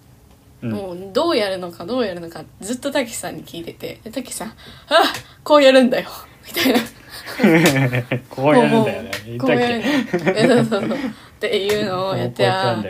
[0.61, 0.71] うん。
[0.71, 4.49] もうどうやるのかどうやるのかずっとたけしさんに聞いててでたけしさん
[4.89, 5.03] 「あ
[5.43, 6.09] こう やるんだよ」
[6.47, 6.79] みたいな。
[8.29, 9.11] こうやるんだよね。
[9.39, 10.17] こうやるけ？
[10.19, 10.97] んだよそうそうそう。
[10.97, 10.99] っ
[11.39, 12.81] ていうのをやってあ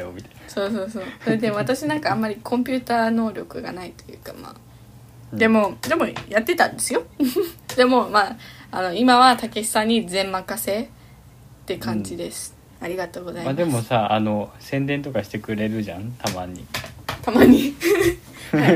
[0.47, 1.03] そうそうそう。
[1.23, 4.55] それで私なんかあんまりコンピューター能力がないというかまあ
[5.37, 7.03] でも、でもやってたんですよ。
[7.75, 8.37] でもまあ
[8.71, 10.87] あの今はたけしさんに全任せっ
[11.65, 16.11] て感じです、ありがとうございます、なまあでもさあの宣伝とかしてくれるじゃん？
[16.13, 16.65] たまに。
[17.21, 17.75] たまに、
[18.51, 18.71] は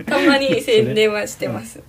[0.00, 1.82] い、たまに宣伝はしてます。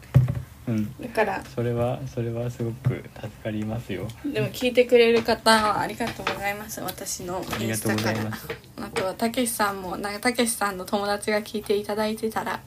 [0.67, 0.93] うん。
[0.99, 1.43] だから。
[1.55, 4.07] それはそれはすごく助かりますよ。
[4.25, 6.81] でも聞いてくれる方はありがとうございます。
[6.81, 8.47] 私のありがとうございます。
[8.77, 12.59] あとはたけしさんもなんかたけしさんの友達が聞いていただいてたら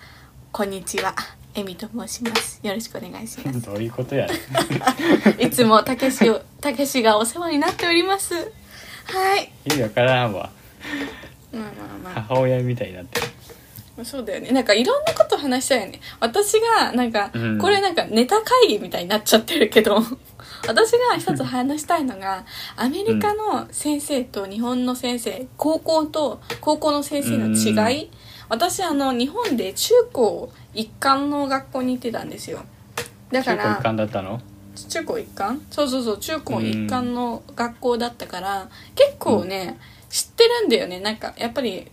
[0.50, 1.14] こんにちは。
[1.54, 2.58] えみと申します。
[2.62, 3.60] よろしくお願いします。
[3.60, 4.26] どういうことや
[5.38, 8.34] いつもたけしをたけしがお世話になっております。
[8.34, 9.52] はい。
[9.66, 10.50] 意味わからんわ。
[11.52, 12.12] まあまあまあ。
[12.28, 13.26] 母親みたいになってる。
[14.04, 14.50] そうだよね。
[14.50, 16.00] なんかいろんなこと話したいよね。
[16.18, 17.58] 私がなんか、うん。
[17.58, 20.02] これなんかネタ会議みたいになっちゃってるけど
[20.66, 22.44] 私が一つ話したいのが
[22.76, 28.10] アメリカの先生と日本の先生高校と高校の先生の違い、
[28.48, 32.60] 私あの日本で中高一貫の学校に行ってたんですよ。
[33.30, 34.40] だから中高一貫だったの？
[34.88, 35.60] 中高一貫？
[35.70, 41.00] そうそうそう中高一貫の学校だったから、結構ね、知ってるんだよね。
[41.00, 41.90] なんかやっぱり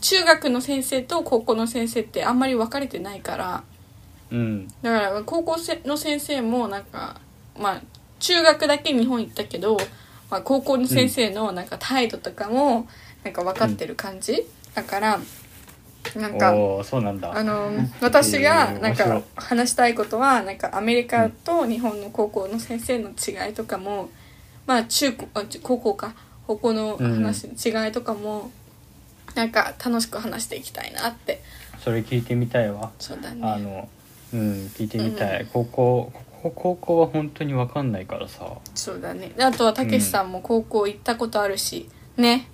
[0.00, 3.64] 中学の先生と高校の先生ってあんまり分かれてないから。
[4.30, 4.68] うん。
[4.68, 7.20] だから高校せの先生もなんか
[7.58, 7.82] まあ
[8.18, 9.76] 中学だけ日本行ったけど、
[10.30, 12.86] まあ、高校の先生のなんか態度とかも
[13.24, 15.20] なんか分かってる感じ、だから
[16.16, 16.52] なんか
[16.84, 17.32] そうなんだ。
[17.36, 24.10] あの私がえーなんか話したいことはなんかアメリカと日本の高校の先生の違いとかも、
[24.66, 26.14] まあ中高校か。
[26.46, 28.50] 高校の話の違いとかも、
[29.34, 31.40] なんか楽しく話していきたいなって。
[31.78, 32.90] それ聞いてみたいわ。
[32.98, 33.40] そうだね。
[33.42, 33.88] あの
[34.34, 34.40] うん
[34.74, 35.46] 聞いてみたい、うん。
[35.46, 36.12] 高校
[36.42, 38.52] 高校は本当に分かんないからさ。
[38.74, 39.32] そうだね。
[39.36, 42.48] であとはたけしさんも高校行ったことあるし、ね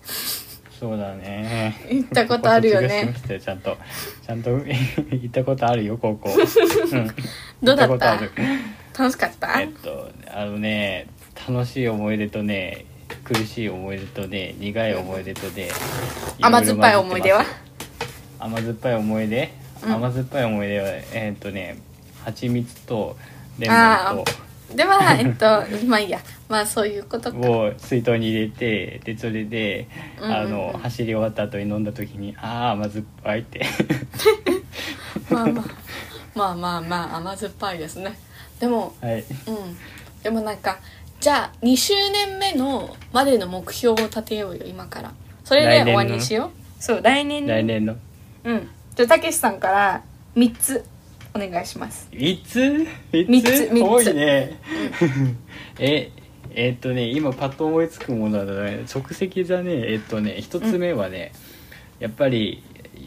[0.79, 1.77] そうだね。
[1.91, 3.13] 行ったことあるよね。
[3.27, 3.77] ちゃんと。
[4.27, 4.51] ちゃんと
[5.11, 6.31] 行ったことあるよ高校、
[6.93, 7.11] うん、
[7.63, 8.19] どうだった？
[8.99, 11.07] 楽しかった、えっとあのね
[11.49, 12.85] 楽しい思い出とね
[13.25, 15.69] 苦しい思い出とね苦い思い出とね
[16.41, 17.45] 甘酸っぱい思い出は？
[18.41, 19.51] 甘酸っぱい思い出、
[19.85, 19.93] うん。
[19.95, 21.79] 甘酸っぱい思い出はえっとね
[22.25, 23.17] 蜂蜜と
[23.59, 24.25] レモン
[24.75, 26.21] ではえっとまあいいや。
[26.49, 27.39] まあそういうことか。
[27.41, 29.89] とを水筒に入れてでそれで、
[30.21, 30.37] うんうんうん。
[30.37, 33.65] あの走り終わった後に飲んだ時にああ甘酸っぱいって。
[35.31, 35.65] まあまあ
[36.35, 38.19] まあまあまあ甘酸っぱいですね。
[38.61, 39.19] でもはい。
[39.19, 39.25] うん。
[40.23, 40.79] でもなんか
[41.21, 45.13] じゃあ2周年目のまでの目標を立てようよ今から。
[45.45, 46.83] それで終わりにしよう。
[46.83, 47.47] そう来年。
[47.47, 47.97] 来年の？
[48.45, 48.69] うん。
[48.95, 50.03] じゃあたけしさんから
[50.37, 50.85] 3つ
[51.47, 52.09] お願いします。
[52.13, 52.87] 3つ？
[53.13, 53.83] 三三つ三つ。
[53.83, 54.61] 多いね、
[55.79, 56.13] え
[56.51, 59.73] えーっとね今パッと思いつくものはね即席だね。
[59.73, 61.33] えーっとね1つ目はね、
[62.01, 62.63] やっぱり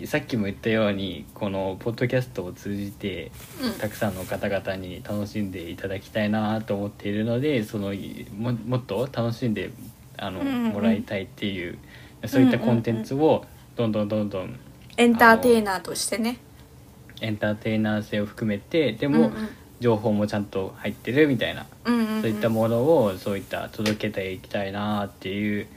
[0.05, 3.73] さっきも言ったようにこのポッドキャストを通じてうん。
[3.73, 7.93] たくさんの方々に楽しんでいただきたいなと思っているのでその
[8.37, 9.71] ももっと楽しんで
[10.17, 10.71] あの、うんうんうん。
[10.71, 11.77] もらいたいっていう
[12.25, 13.43] そういったコンテンツを
[13.75, 14.57] どんどんどんどん
[14.97, 16.37] エンターテイナーとしてね
[17.21, 19.49] エンターテイナー性を含めてでもうんうん。
[19.79, 21.65] 情報もちゃんと入ってるみたいな。
[21.85, 22.21] うんうんうん。
[22.21, 25.67] そういったものをそういった届けていきたいなっていう。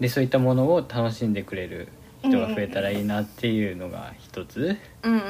[0.00, 1.88] でそういったものを楽しんでくれる
[2.22, 4.78] 人が増えたらいいなっていうのが一つ。
[5.02, 5.20] うんうん。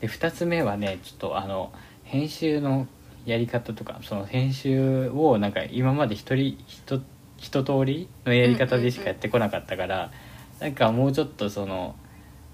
[0.00, 1.72] で二つ目はねちょっとあの
[2.04, 2.86] 編集の
[3.26, 7.02] やり方とかその編集をなんか今まで一人一
[7.38, 10.12] 一通りのやり方でしかやってこなかったから、
[10.60, 11.96] なんかもうちょっとその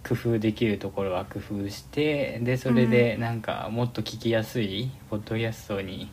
[0.06, 6.10] 工夫できるところは工夫してでそれでなんかもっと聞きやすいポッドキャストに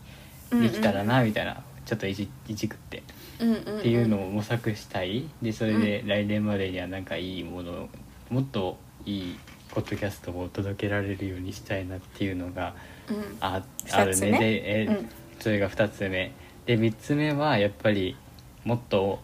[0.51, 3.03] できたらなみたいな、ちょっといじいじくって。
[3.39, 3.79] うんうんうん。
[3.79, 5.27] っていうのを模索したい。
[5.41, 7.89] でそれで来年までにはなんかいいもの
[8.29, 12.75] もっといいポッドキャストを届けられるようにしたいなっていうのが
[13.09, 13.37] うん。
[13.39, 14.31] ああるね。
[14.39, 15.09] で、えうん。
[15.39, 16.31] それが2つ目。
[16.65, 18.15] で3つ目はやっぱり
[18.63, 19.19] もっと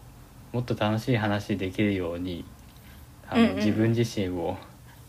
[0.52, 2.44] もっと楽しい話できるように
[3.34, 3.56] あの、うんうん。
[3.56, 4.56] 自分自身を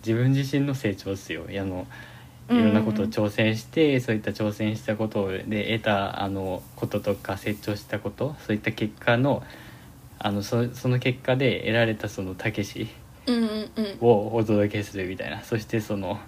[0.06, 1.46] 自分自身の成長ですよ。
[1.48, 1.58] あのい
[2.50, 2.66] うんうんうん。
[2.66, 9.44] ろんなことを挑戦して、そういった挑戦したことで得たあのこととか成長したことそういった結果の
[10.20, 12.88] あのそその結果で得られたそのたけし
[13.28, 13.98] うんうんうん。
[14.02, 15.44] をお届けするみたいな。
[15.44, 16.20] そしてその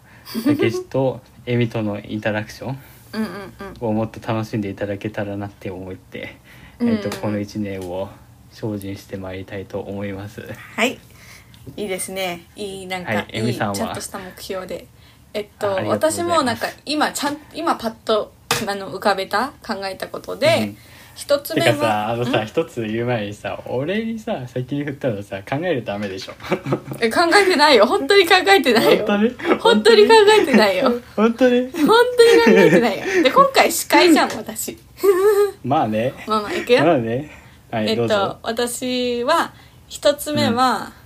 [0.46, 2.78] たけしと エミとのインタラクション
[3.14, 3.30] うんうん
[3.82, 3.90] うん。
[3.90, 6.38] をもっと楽しんでいただけたらなって思って、
[6.80, 8.10] うんえっとこの1年を
[8.52, 10.42] 精進してまいりたいと思います。
[10.76, 10.98] はい
[11.78, 12.46] いいですね。
[12.56, 14.88] いいなんか、はいい、いちゃんとした目標で。
[15.34, 18.32] えっと私もなんか今ちゃん今パッと
[18.68, 20.78] あの浮かべた考えたことで、うん。
[21.16, 22.46] 一つて目はかさあのさん？
[22.46, 26.34] 一つ言う前にさ俺にさ先に振ったのさ考えるとダメでしょ？
[27.00, 27.86] え考えてないよ。
[27.86, 29.06] 本当に考えてないよ。
[29.60, 30.08] 本当に？
[30.08, 30.92] 考えてないよ。
[31.16, 31.72] 本当に？
[31.72, 32.56] 本当に？
[32.56, 33.24] 考えてないよ。
[33.24, 34.78] で今回司会じゃん 私。
[35.64, 36.14] まあね。
[36.28, 37.32] まあまあいくよ、まあね。
[37.72, 39.54] はい、えっと私は
[39.88, 41.05] 一つ目は、うん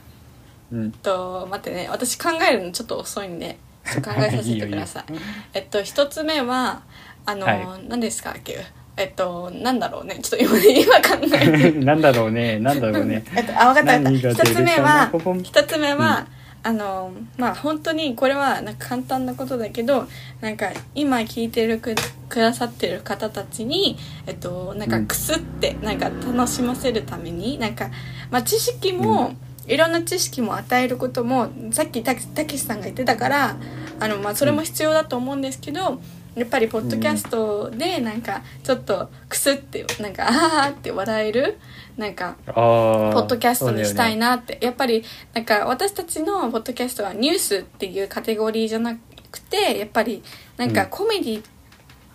[0.73, 5.03] えっと待ってね私考えるのちょっと遅いんでちょっと考えさせてください。
[5.53, 6.82] えっと一つ目は
[7.25, 8.65] あの、は何ですかっけ
[8.97, 10.19] えっとなんだろうね。
[10.21, 12.60] ちょっと今今考えて なんだろうね。
[12.60, 13.23] なんだろうね。
[13.36, 13.99] えっとあ分かった。
[13.99, 16.27] 分かった一つ目は一つ目は、
[16.62, 20.08] あのまあ本当にこれはなんか簡単なことだけど
[20.41, 21.95] なんか今聞いてるく
[22.27, 25.05] くださってる方たちにえっとなんかうん。
[25.08, 27.89] くすってなんか楽しませるためになんか、
[28.29, 29.34] まあ、知識も
[29.69, 33.55] いろんな知識も与えることもさっきたたけしさんが言ってたから
[33.99, 36.01] あの、まあ、それも必要だと思うんですけど、
[36.36, 41.58] やっぱりポッドキャストでなんかちょっとクスってなんかああって笑える
[41.97, 45.03] なんかポッドキャストにしたいなって、やっぱり
[45.34, 48.95] なんか私たちのポッドキャストはニュースっていうカテゴリーじゃな
[49.32, 50.23] くてやっぱり
[50.58, 50.89] なんかうん。
[50.89, 51.43] コメディ、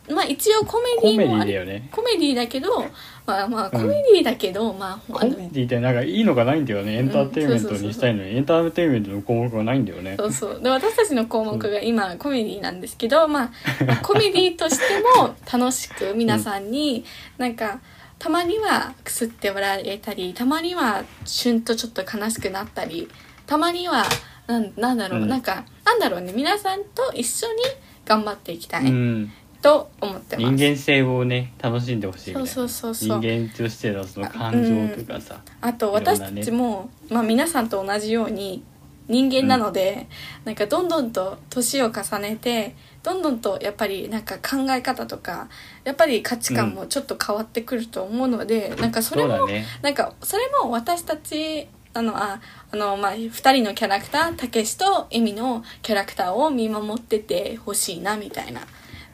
[0.09, 1.51] まあ一応コメだよねコメデディもある。
[1.51, 1.88] ィだよね。
[1.90, 2.87] コメディだけど
[3.27, 3.88] まあまあコうん。
[3.88, 6.97] メディだけど、まああのコメディってなんかいいのがないんだよね。
[6.97, 8.37] エンターテインメントにしたいのに。
[8.37, 10.17] エンターテインメントの項目がないんだよね。
[10.19, 10.61] そうそう。
[10.61, 13.51] で私たちの項目が今コメディなんですけど、まあ、
[14.05, 17.05] コメディとしても楽しく皆さんに
[17.38, 17.81] なんか
[18.19, 23.09] たまにはくすって笑えたりたまにはシュンとちょっと悲しくなったり
[23.47, 24.05] たまには
[24.47, 25.29] なんなんだろう、うん。
[25.29, 26.33] なんかなんだろうね。
[26.35, 27.62] 皆さんと一緒に
[28.05, 28.85] 頑張っていきたい。
[28.85, 29.33] うん
[29.64, 30.55] と思ってます。
[30.55, 32.48] 人間性をね楽しんでほしいみたいな。
[32.48, 33.20] そうそうそうそう。
[33.20, 38.62] 人間としてのその感情とかさ、あといろんな私ねたちも、まあ、皆さんと同じように
[39.09, 40.07] 人間なので、
[40.44, 45.48] なんかどんどんと年を重ねてどんどんとやっぱりなんか考え方とか
[45.85, 49.64] やっぱり価値観もちょっと変わってくると思うので、なんかそれも、そうだね。
[49.81, 52.38] なんかそれも私たちあのあ
[52.70, 58.61] あの、まあ、2人のキャラクターたけしとエミのキャラクターを見守っててほしいなみたいな。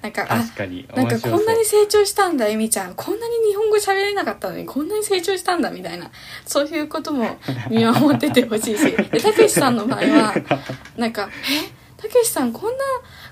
[0.03, 2.95] なんかあ確かになんかこんなに成長したんだエミちゃん。
[2.95, 6.11] こんなに日本語喋れなかったのにこんなに成長したんだみたいな。
[6.47, 7.39] そういうことも
[7.71, 8.93] 見守っててほしいし。
[8.93, 10.35] でたけしさんの場合は
[10.97, 11.71] なんか「え？
[12.01, 12.85] たけしさんこんな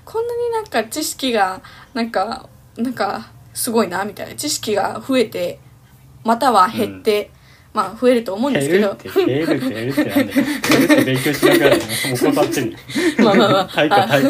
[0.05, 1.61] こんなになんか知識が
[1.95, 4.35] なんかなんかすごいな」みたいな。
[4.35, 5.59] 知識が増えて
[6.23, 7.31] または減って、
[7.73, 8.95] まあ増えると思うんですけど。
[8.95, 10.27] 減るって減るって減るってなんだよ。
[10.27, 11.85] 減るって勉強しなくなるの。
[11.85, 12.77] もう怠ってるよ
[13.19, 13.69] まあまあまあ。
[13.73, 14.29] 対価対価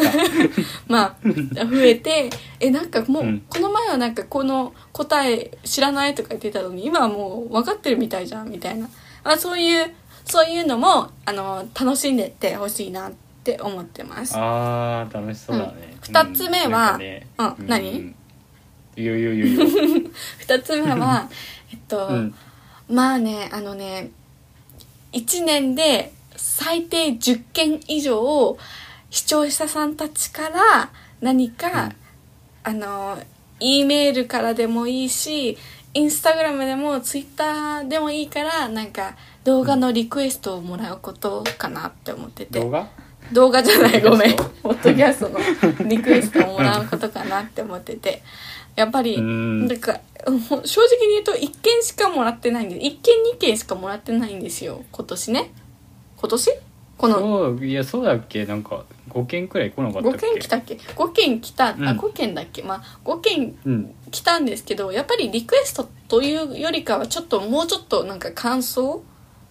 [0.88, 3.42] まあ増えてえなんかもう、うん。
[3.48, 8.88] この前はなんかこの答え知らないとか言ってたのに今はもう分かってるみたいじゃんみたいな。
[9.24, 9.90] あそういう
[10.24, 14.34] そういうのもあの楽しんでってほしいなって思ってます。
[14.36, 15.98] あー楽しそうだね、うん。
[16.02, 17.26] 二つ目はなんかね。
[17.38, 18.14] うん何？
[18.96, 19.64] いやいやいやいや。
[20.38, 21.28] 二つ目は
[21.72, 22.34] えっと、うん
[22.90, 24.10] まあねあのね
[25.12, 28.56] 1年で最低10件以上
[29.10, 31.92] 視聴者さんたちから何か、うん。
[32.62, 33.18] あの
[33.58, 35.56] E メールからでもいいし
[35.94, 42.86] インスタグラムでもツイッターでもいいからなんか動画のリクエストをもらうことかなって思ってて、動画？
[43.32, 44.30] 動画じゃないごめん。
[44.30, 44.62] リクエスト。
[44.62, 48.22] ポッドキャストのリクエストをもらうことかなって思ってて
[48.76, 49.66] やっぱりうん。
[49.66, 50.00] なんか
[50.64, 54.84] 正直に言うと1件しかもらってないんで1件2件しかもらってないんですよ。
[54.92, 55.50] 今年ね。
[56.16, 56.50] 今年？
[56.98, 57.18] この。
[57.18, 58.44] そういやそうだっけ？
[58.44, 61.84] なんか5件くらい来なかったっ5け件来たっけ？5件来た、あうん。
[61.84, 62.62] 5件だっけ？
[62.62, 63.94] まあ5件うん。
[64.10, 69.02] 来たんですけどやっぱりリクエストというよりかはちょっともうちょっとなんか感想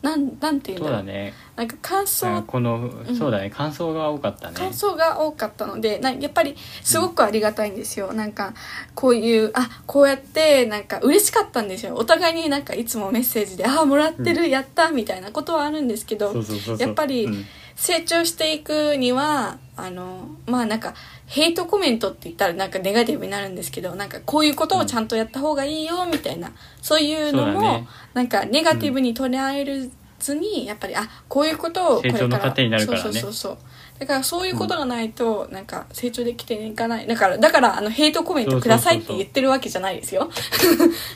[0.01, 0.99] なんなんていうんだろう。
[0.99, 1.33] そうだね。
[1.55, 3.15] なんか感想、うんこのうん。
[3.15, 3.49] そうだね。
[3.49, 4.55] 感想が多かったね。
[4.55, 8.53] 感想が多かったのでなやっぱりすごくありがたいんですよ、なんか
[8.95, 11.95] こういうあこうやってなんか嬉しかったんですよ。
[11.95, 16.87] お互いになんかいつもメッセージで「あもらってる、やった」みたいなことはあるんですけどそうそうそうそう。
[16.87, 17.45] やっぱりうん。
[17.75, 20.95] 成長していくにはあのまあなんか
[21.29, 33.03] ヘイトコメントって言ったらなんかネガティブになるんですけどなんかこういうことをちゃんとやった方がいいよみたいなそういうのも、なんかネガティブに捉えるずに、やっぱりあこういうことをこれから成長の糧になるからね。
[33.03, 33.57] そうそうそうそう。
[33.99, 37.07] だからそういうことがないと、なんか成長できていかない。
[37.07, 40.25] だからだからあのヘイトコメントくださいって言ってるわけじゃないですよ。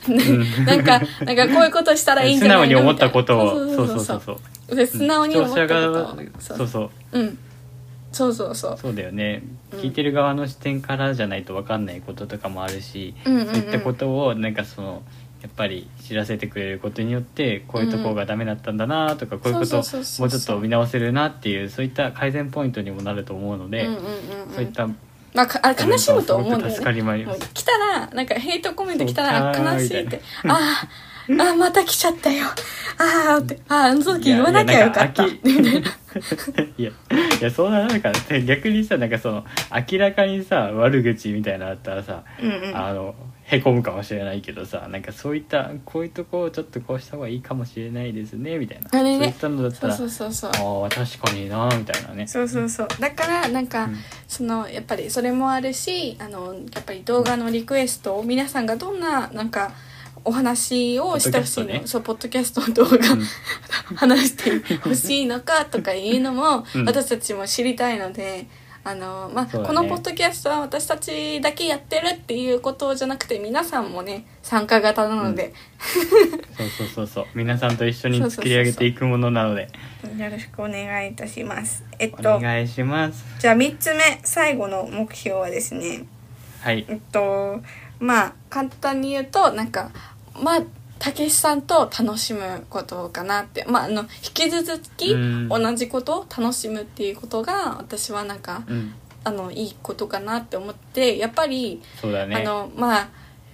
[0.10, 3.50] ん なんかなんかこういうことしたらいいんじゃないの 素直に思ったことを。
[3.50, 4.76] そうそうそうそう。
[4.76, 5.80] で素直に思ったことを。
[5.80, 6.66] 視聴者側そそう。
[6.66, 6.80] うそ
[7.14, 7.20] う。
[7.20, 7.38] うん
[8.14, 8.78] そうそうそう。
[8.78, 9.80] そうだよね、うん。
[9.80, 13.48] 聞いてる側の視点からじゃないと分かんないこととかもあるし、うんうんうん。
[13.48, 15.04] そういったことをなんかその
[15.42, 24.04] やっぱり知らせてくれることによってこういうところがダメだったんだなとか、こういうことをもうちょっと見直せるなっていうそういった改善ポイントにもなると思うので、うんうんうん
[24.56, 30.22] そういったまあかあ悲しむと思うんだよね来たらなんかヘイトコメント来たら悲しいって。
[30.46, 32.46] あーあーまた来ちゃったよ。
[32.98, 33.60] ああって。
[33.68, 35.26] あーあの時言わなきゃよかった。
[35.26, 35.34] いや
[36.78, 36.92] いや
[37.44, 38.12] やいやそんななんか
[38.46, 39.46] 逆にさなんかその
[39.92, 42.78] 明らかにさ悪口みたいなのあったらさ、うんうん。
[42.78, 49.04] あのへこむかもしれないけどさなんかそういったこういうとこをちょっとこうした方がいいかもしれないですねみたいな。
[49.04, 49.18] ね。
[49.18, 52.26] そういったのだったらそうそうそうああ確かになみたいなね。
[52.26, 52.88] そうそうそう。
[53.00, 53.98] だからなんか、うん。
[54.28, 59.74] そのやっぱりそれもあるしあのやっぱり動画のリクエストを皆さんがどんななんか
[60.26, 61.82] お話をしてほしいの、ね。
[61.86, 63.24] そうポッドキャストの動画、うん。
[63.96, 66.86] 話してほしいのかとかいうのも、うん。
[66.86, 68.48] 私たちも知りたいので
[68.86, 69.66] あのまあ、ね。
[69.66, 75.54] このポッドキャストは私たちだけやってるっていうことじゃなくて皆さんもね参加型なので、
[76.58, 77.26] そうそうそうそう。
[77.34, 79.70] 皆さんと一緒に作り上げていくものなので。
[80.18, 81.86] よろしくお願いいたします。
[81.98, 83.24] えっおと願いします。
[83.40, 86.06] じゃあ3つ目最後の目標はですね。
[86.60, 86.86] はい。
[86.90, 87.62] えっと
[88.00, 89.92] まあ簡単に言うとなんか
[90.42, 90.62] まあ
[91.00, 93.66] たけしさんと楽しむことかなって。
[93.66, 95.50] まああの引き続きうん。
[95.50, 98.94] 同じことを楽しむっていうことが私はなんかうん。
[99.26, 102.36] あのいいことかなって思ってやっぱりそうだね。
[102.36, 103.10] あのまあ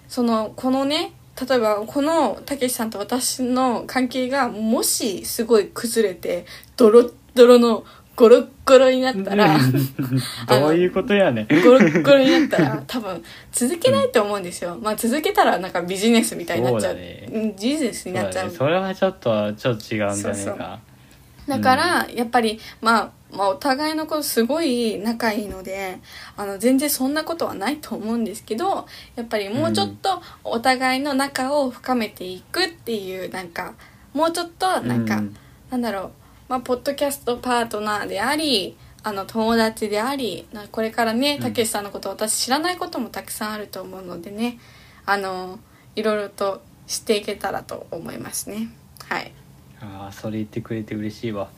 [0.07, 1.13] そのこのね
[1.47, 7.85] 例えばこのたけしさんと私の関係がもしすごい崩れてドロッドロの
[8.19, 9.57] ゴロッゴロになったら
[10.45, 11.47] どういうことやねん。
[11.47, 16.95] ゴロッゴロになったら多分続けないと思うんですよ、まあ続けたらなんかビジネスみたいになっちゃう。
[16.95, 17.29] そうだね。
[17.31, 18.49] うんビジネスになっちゃう。
[18.49, 18.53] ね。
[18.53, 20.79] それはちょっとちょっと違うんじゃないか
[21.47, 25.99] だから、やっぱり、まあ、まあ、お互いのことすごい仲いいので、
[26.37, 33.73] あの、全然そんなことはないと思うんですけど、やっぱりもうちょっとお互いの仲を深めていくっていう、なんか、
[34.13, 35.35] もうちょっと、なんか、うん。
[35.71, 36.11] なんだろう、
[36.49, 44.59] まあ、ポッドキャストパートナーであり、あの、友達であり、なこれからね、うんたけしさんのこと、私知らないこともたくさんあると思うのでね、
[45.05, 45.59] あの、
[45.95, 48.69] いろいろと知っていけたらと思いますね。
[49.07, 49.31] はい。
[49.81, 51.49] ああそれ言ってくれて嬉しいわ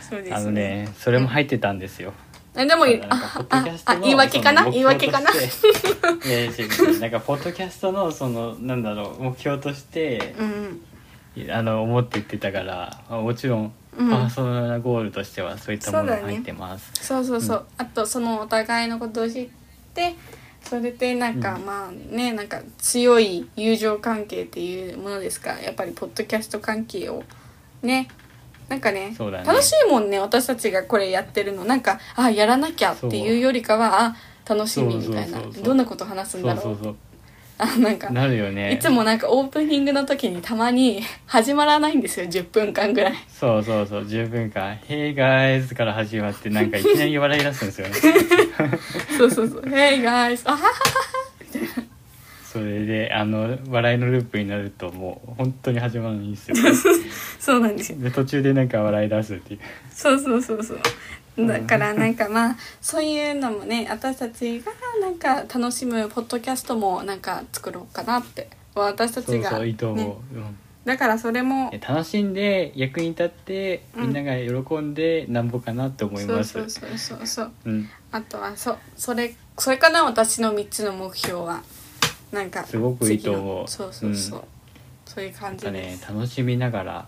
[0.00, 0.36] そうですね。
[0.36, 2.12] あのねそれも入ってたんですよ
[2.54, 4.68] えでもなんかポッドああ言い訳かな？
[4.70, 5.30] 言い訳かな？
[5.30, 13.72] なんかポッドキャストのそのなんだろう目標として うんあの思って言ってたからまあもちろん
[14.08, 14.26] パうん。
[14.26, 17.64] ーソナルなゴールとしてはそういったものが入ってます、そうそうそう、う。
[17.78, 19.48] あとそのお互いのことを知っ
[19.94, 20.14] て
[20.62, 21.64] それでなんか、うん。
[21.66, 25.52] まあねなんか強い友情関係っていうものですか？
[25.52, 27.22] らやっぱりポッドキャスト関係を
[27.82, 28.08] ね。
[28.68, 29.42] なんかねね。
[29.44, 31.64] 楽しいもんね私たちがこれやってるの。
[31.64, 34.16] なんかあやらなきゃっていうよりかはあ
[34.48, 35.40] 楽しみみたいな。
[35.40, 36.96] どんなこと話すんだろう
[37.62, 38.72] あ なんかなるよね。
[38.72, 43.14] いつもなんかオープニングの時にたまに始まらないんですよ10分間ぐらい。
[43.28, 47.94] そうそうそう10分間「Hey guys」から始まってなんかいきなり笑い出すんですよね。
[49.18, 50.72] そうそうそう「Hey guys」あははは。
[52.52, 56.56] それであの笑いのループになるともう本当に始まらないんですよ。
[57.38, 57.98] そうなんですよ。
[58.00, 59.60] で途中でなんか笑い出すっていう。
[59.92, 60.80] そうそうそうそう
[61.38, 68.48] だからなんかまあそういうのもね私たちがなんか楽しむポッドキャストもなんか作ろうかなって。
[68.74, 70.58] 私たちが、そういいと思う、ねうん。
[70.84, 71.70] だからそれも。
[71.72, 74.02] え楽しんで役に立ってうん。
[74.02, 77.52] みんなが喜んでなんぼかなって思います、そうそうそうそうそう。
[77.64, 81.62] うん、あとはそうそれそれかな私の3つの目標は。
[82.32, 83.68] なんかすごくいいと思う。
[83.68, 84.44] そうそうそう、うん。
[85.04, 87.06] そういう感じです、楽しみながら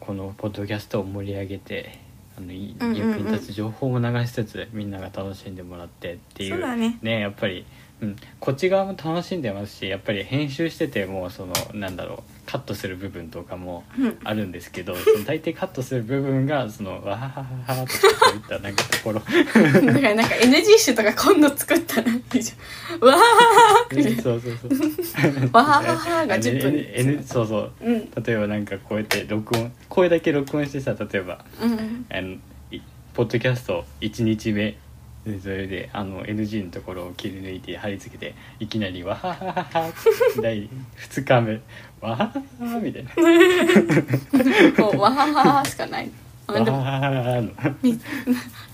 [0.00, 2.01] このポッドキャストを盛り上げてあ
[2.46, 6.50] の役に立つ情報も流しつつみんなが楽しんでもらってっていう。
[6.50, 7.64] そうだねやっぱり、
[8.00, 14.18] うん、こっち側も楽しんでますしやっぱり編集しててもそのなんだろうカットする部分とかもうん。
[14.24, 19.20] あるんですけど、 その大抵カットする部分がそのわははははとかそういったなんかところ。
[19.20, 23.08] だからなんか NG 集とか今度作ったらいいじゃん。
[23.08, 23.16] わ
[24.22, 26.74] そうそうそう わはははが10分。
[26.74, 27.72] N N そうそう。
[27.82, 28.22] ーうん。
[28.22, 32.36] 例えばなんかこうやって録音声だけ録音してさ例えばうんあの
[32.70, 32.80] い
[33.14, 34.76] ポッドキャスト1日目
[35.24, 39.92] でそれであの NG のところを切り抜いて貼り付けていきなり「わはははは」
[40.42, 41.60] 第2日目
[42.00, 44.82] 「わははは」みたいな。
[44.84, 46.10] もうわはははしかない
[46.48, 47.50] 「わははは」の。
[47.82, 47.98] み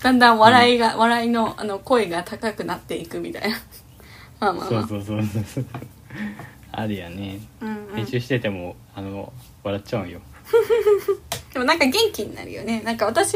[0.01, 3.57] だんだん笑いが、笑いのあの声が高くなっていくみたいな。
[4.39, 4.87] まあまあまあ。
[4.87, 5.65] そうそうそうそう
[6.71, 7.41] あるやね。
[7.61, 7.95] うんうん。
[7.95, 9.31] 編集しててもあの
[9.63, 10.19] 笑っちゃうんよ
[11.53, 12.81] でもなんか元気になるよね。
[12.81, 13.35] なんか私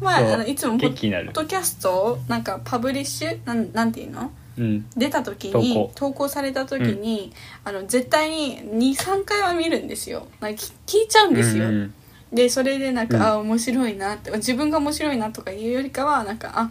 [0.00, 0.32] はそう。
[0.32, 4.30] あのいつもポッドキャストをなんかパブリッシュなんなんていうの？
[4.56, 4.86] うん。
[4.96, 6.28] 出た時に投稿。
[6.28, 7.32] された時に、
[7.64, 10.28] あの絶対に23回は見るんですよ。
[10.40, 11.94] なんかき聞いちゃうんですよ、うんうん
[12.30, 13.22] でそれでなんか、うん。
[13.22, 16.70] あ面白いなって自分が面白いなとかいうよりかはなんかあ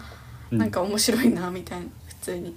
[0.51, 0.59] うん。
[0.59, 2.55] なんか面白いなみたいな普通に。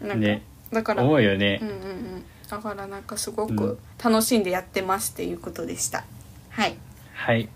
[0.00, 0.42] なんか、ね。
[0.70, 1.58] だから思うよね。
[1.62, 1.78] うんうんう
[2.18, 2.24] ん。
[2.48, 3.56] だからなんかすごうん。
[3.56, 6.04] く楽しんでやってますっていうことでした、
[6.50, 6.76] はい
[7.14, 7.48] はい。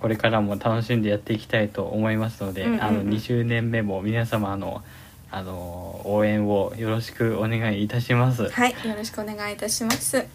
[0.00, 2.82] これからも楽しんでやっていきたいと思いますので、うんうんうん。
[2.82, 4.82] あの2周年目も皆様の
[5.30, 8.72] あの応援をよろしくお願いいたします、はい。
[8.86, 10.26] よろしくお願いいたします。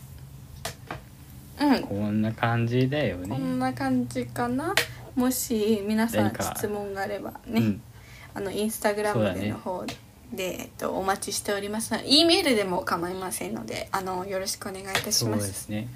[1.60, 1.84] うん。
[1.84, 4.74] こんな感じだよこねんな感じかな。
[5.16, 6.44] もし皆さん何か。
[6.56, 7.82] 質問があればね、うん。
[8.34, 9.42] あのインスタグラムそうだね。
[9.42, 9.86] での方
[10.34, 11.94] で、えっと、お待ちしております。
[11.94, 15.88] ので E メールでも構いませんのであのよろしくお願いいたしそうまですすね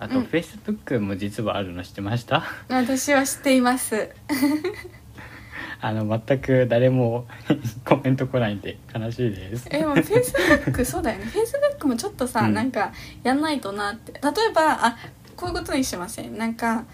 [0.00, 0.24] あと、うん。
[0.24, 2.42] Facebook も実はあるの知ってました？
[2.68, 4.08] 私は知っています。
[5.82, 7.26] あの全く誰も
[7.86, 9.66] コメント来ないんで悲しいです。
[9.70, 10.38] えでもフェイスブ
[10.70, 11.24] ックそうだよね。
[11.26, 12.54] フェイスブックもちょっとさ、うん。
[12.54, 12.92] なんか
[13.22, 14.12] やんないとなって。
[14.12, 14.20] 例え
[14.52, 14.96] ばあ
[15.36, 16.36] こういうことにしません。
[16.36, 16.84] なんか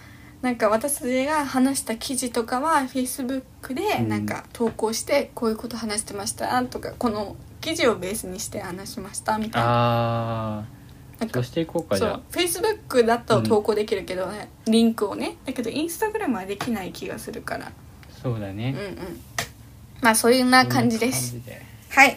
[0.43, 4.09] なんか私たちが話した記事とかはフェイスブックでうん。
[4.09, 6.63] なんか投稿してこういうこと話してました。
[6.65, 9.69] とかこの記事をベースにして話しましたみたいな。
[10.61, 10.65] あ
[11.19, 15.37] なんかあそうしていこうかじゃそうフェイスブックだと投稿できるけどね、リンクをね。
[15.47, 17.67] だけどインスタグラムはできない気がするから。
[17.67, 17.73] あ
[18.23, 18.75] そうだね。
[18.77, 19.21] うんうん。
[20.03, 21.37] まあそういうな感じです。
[21.91, 22.11] はい。
[22.11, 22.15] っ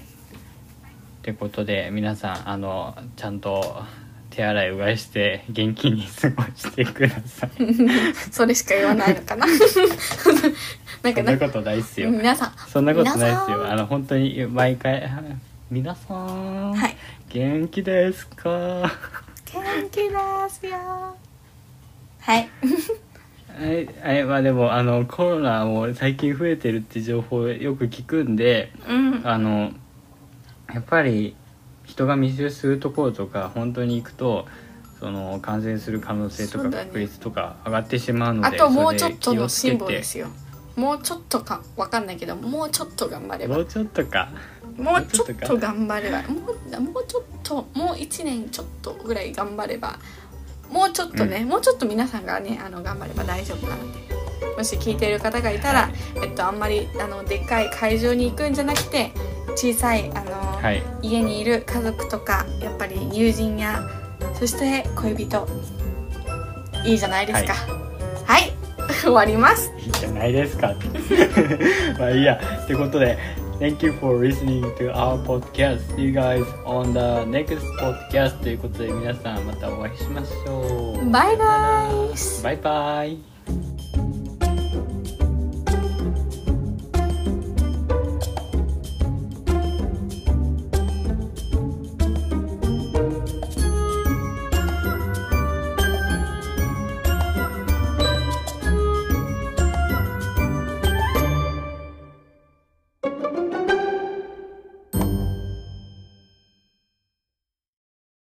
[1.22, 3.84] てことで皆さんあのちゃんと
[4.30, 7.52] 手洗いうがいして元気に過ごしてください。
[8.32, 9.46] それしか言わないのかな？
[9.48, 9.68] なんそ
[11.14, 12.10] かなんなことないっすよ。
[12.10, 12.54] 皆さん。
[12.68, 13.70] そんなことないっすよ。
[13.70, 15.10] あの本当に毎回
[15.72, 16.96] 皆さん、はい。
[17.30, 18.92] 元気ですか？
[19.46, 20.10] 元気で
[20.50, 20.80] すよ。
[22.20, 22.50] はい。
[23.56, 29.22] はい、はい、まあでもあのコロナも最近増えてるって情報よく聞くんでうん。
[29.24, 29.72] あの
[30.74, 31.36] やっぱり
[31.86, 34.48] 人が密集するところとか本当に行くと
[35.00, 40.30] その感染する可能性とか確率とか上がってしまうのであともうちょっとの辛抱ですよ。
[40.76, 43.56] もうちょっとかわかんないけどもうちょっと頑張れば。
[43.56, 44.30] もうちょっとか
[44.80, 50.00] もうちょっと頑張ればもうもうちょっともう1年ちょっとぐらい頑張れば
[50.72, 54.00] もうちょっとね、もうちょっと皆さんがねあの頑張れば大丈夫なので
[54.56, 55.94] もし聞いている方がいたら、はい。
[56.24, 59.12] えっと、あんまりあのでっかい会場に行くんじゃなくて
[59.56, 60.84] 小さいあの、はい。
[61.02, 63.82] 家にいる家族とかやっぱり友人や
[64.34, 65.48] そして恋人
[66.86, 67.54] いいじゃないですか。
[68.26, 68.54] はい、
[69.02, 69.72] 終わります。
[69.78, 70.74] いいじゃないですか。
[71.98, 72.40] まあいいや。
[72.64, 73.18] ってことで
[73.60, 75.82] Thank you for listening to our podcast.
[75.96, 78.42] See you guys on the next podcast.
[78.42, 81.10] ということで皆さんまたお会いしましょう。
[81.12, 83.39] バイバイバイバイ。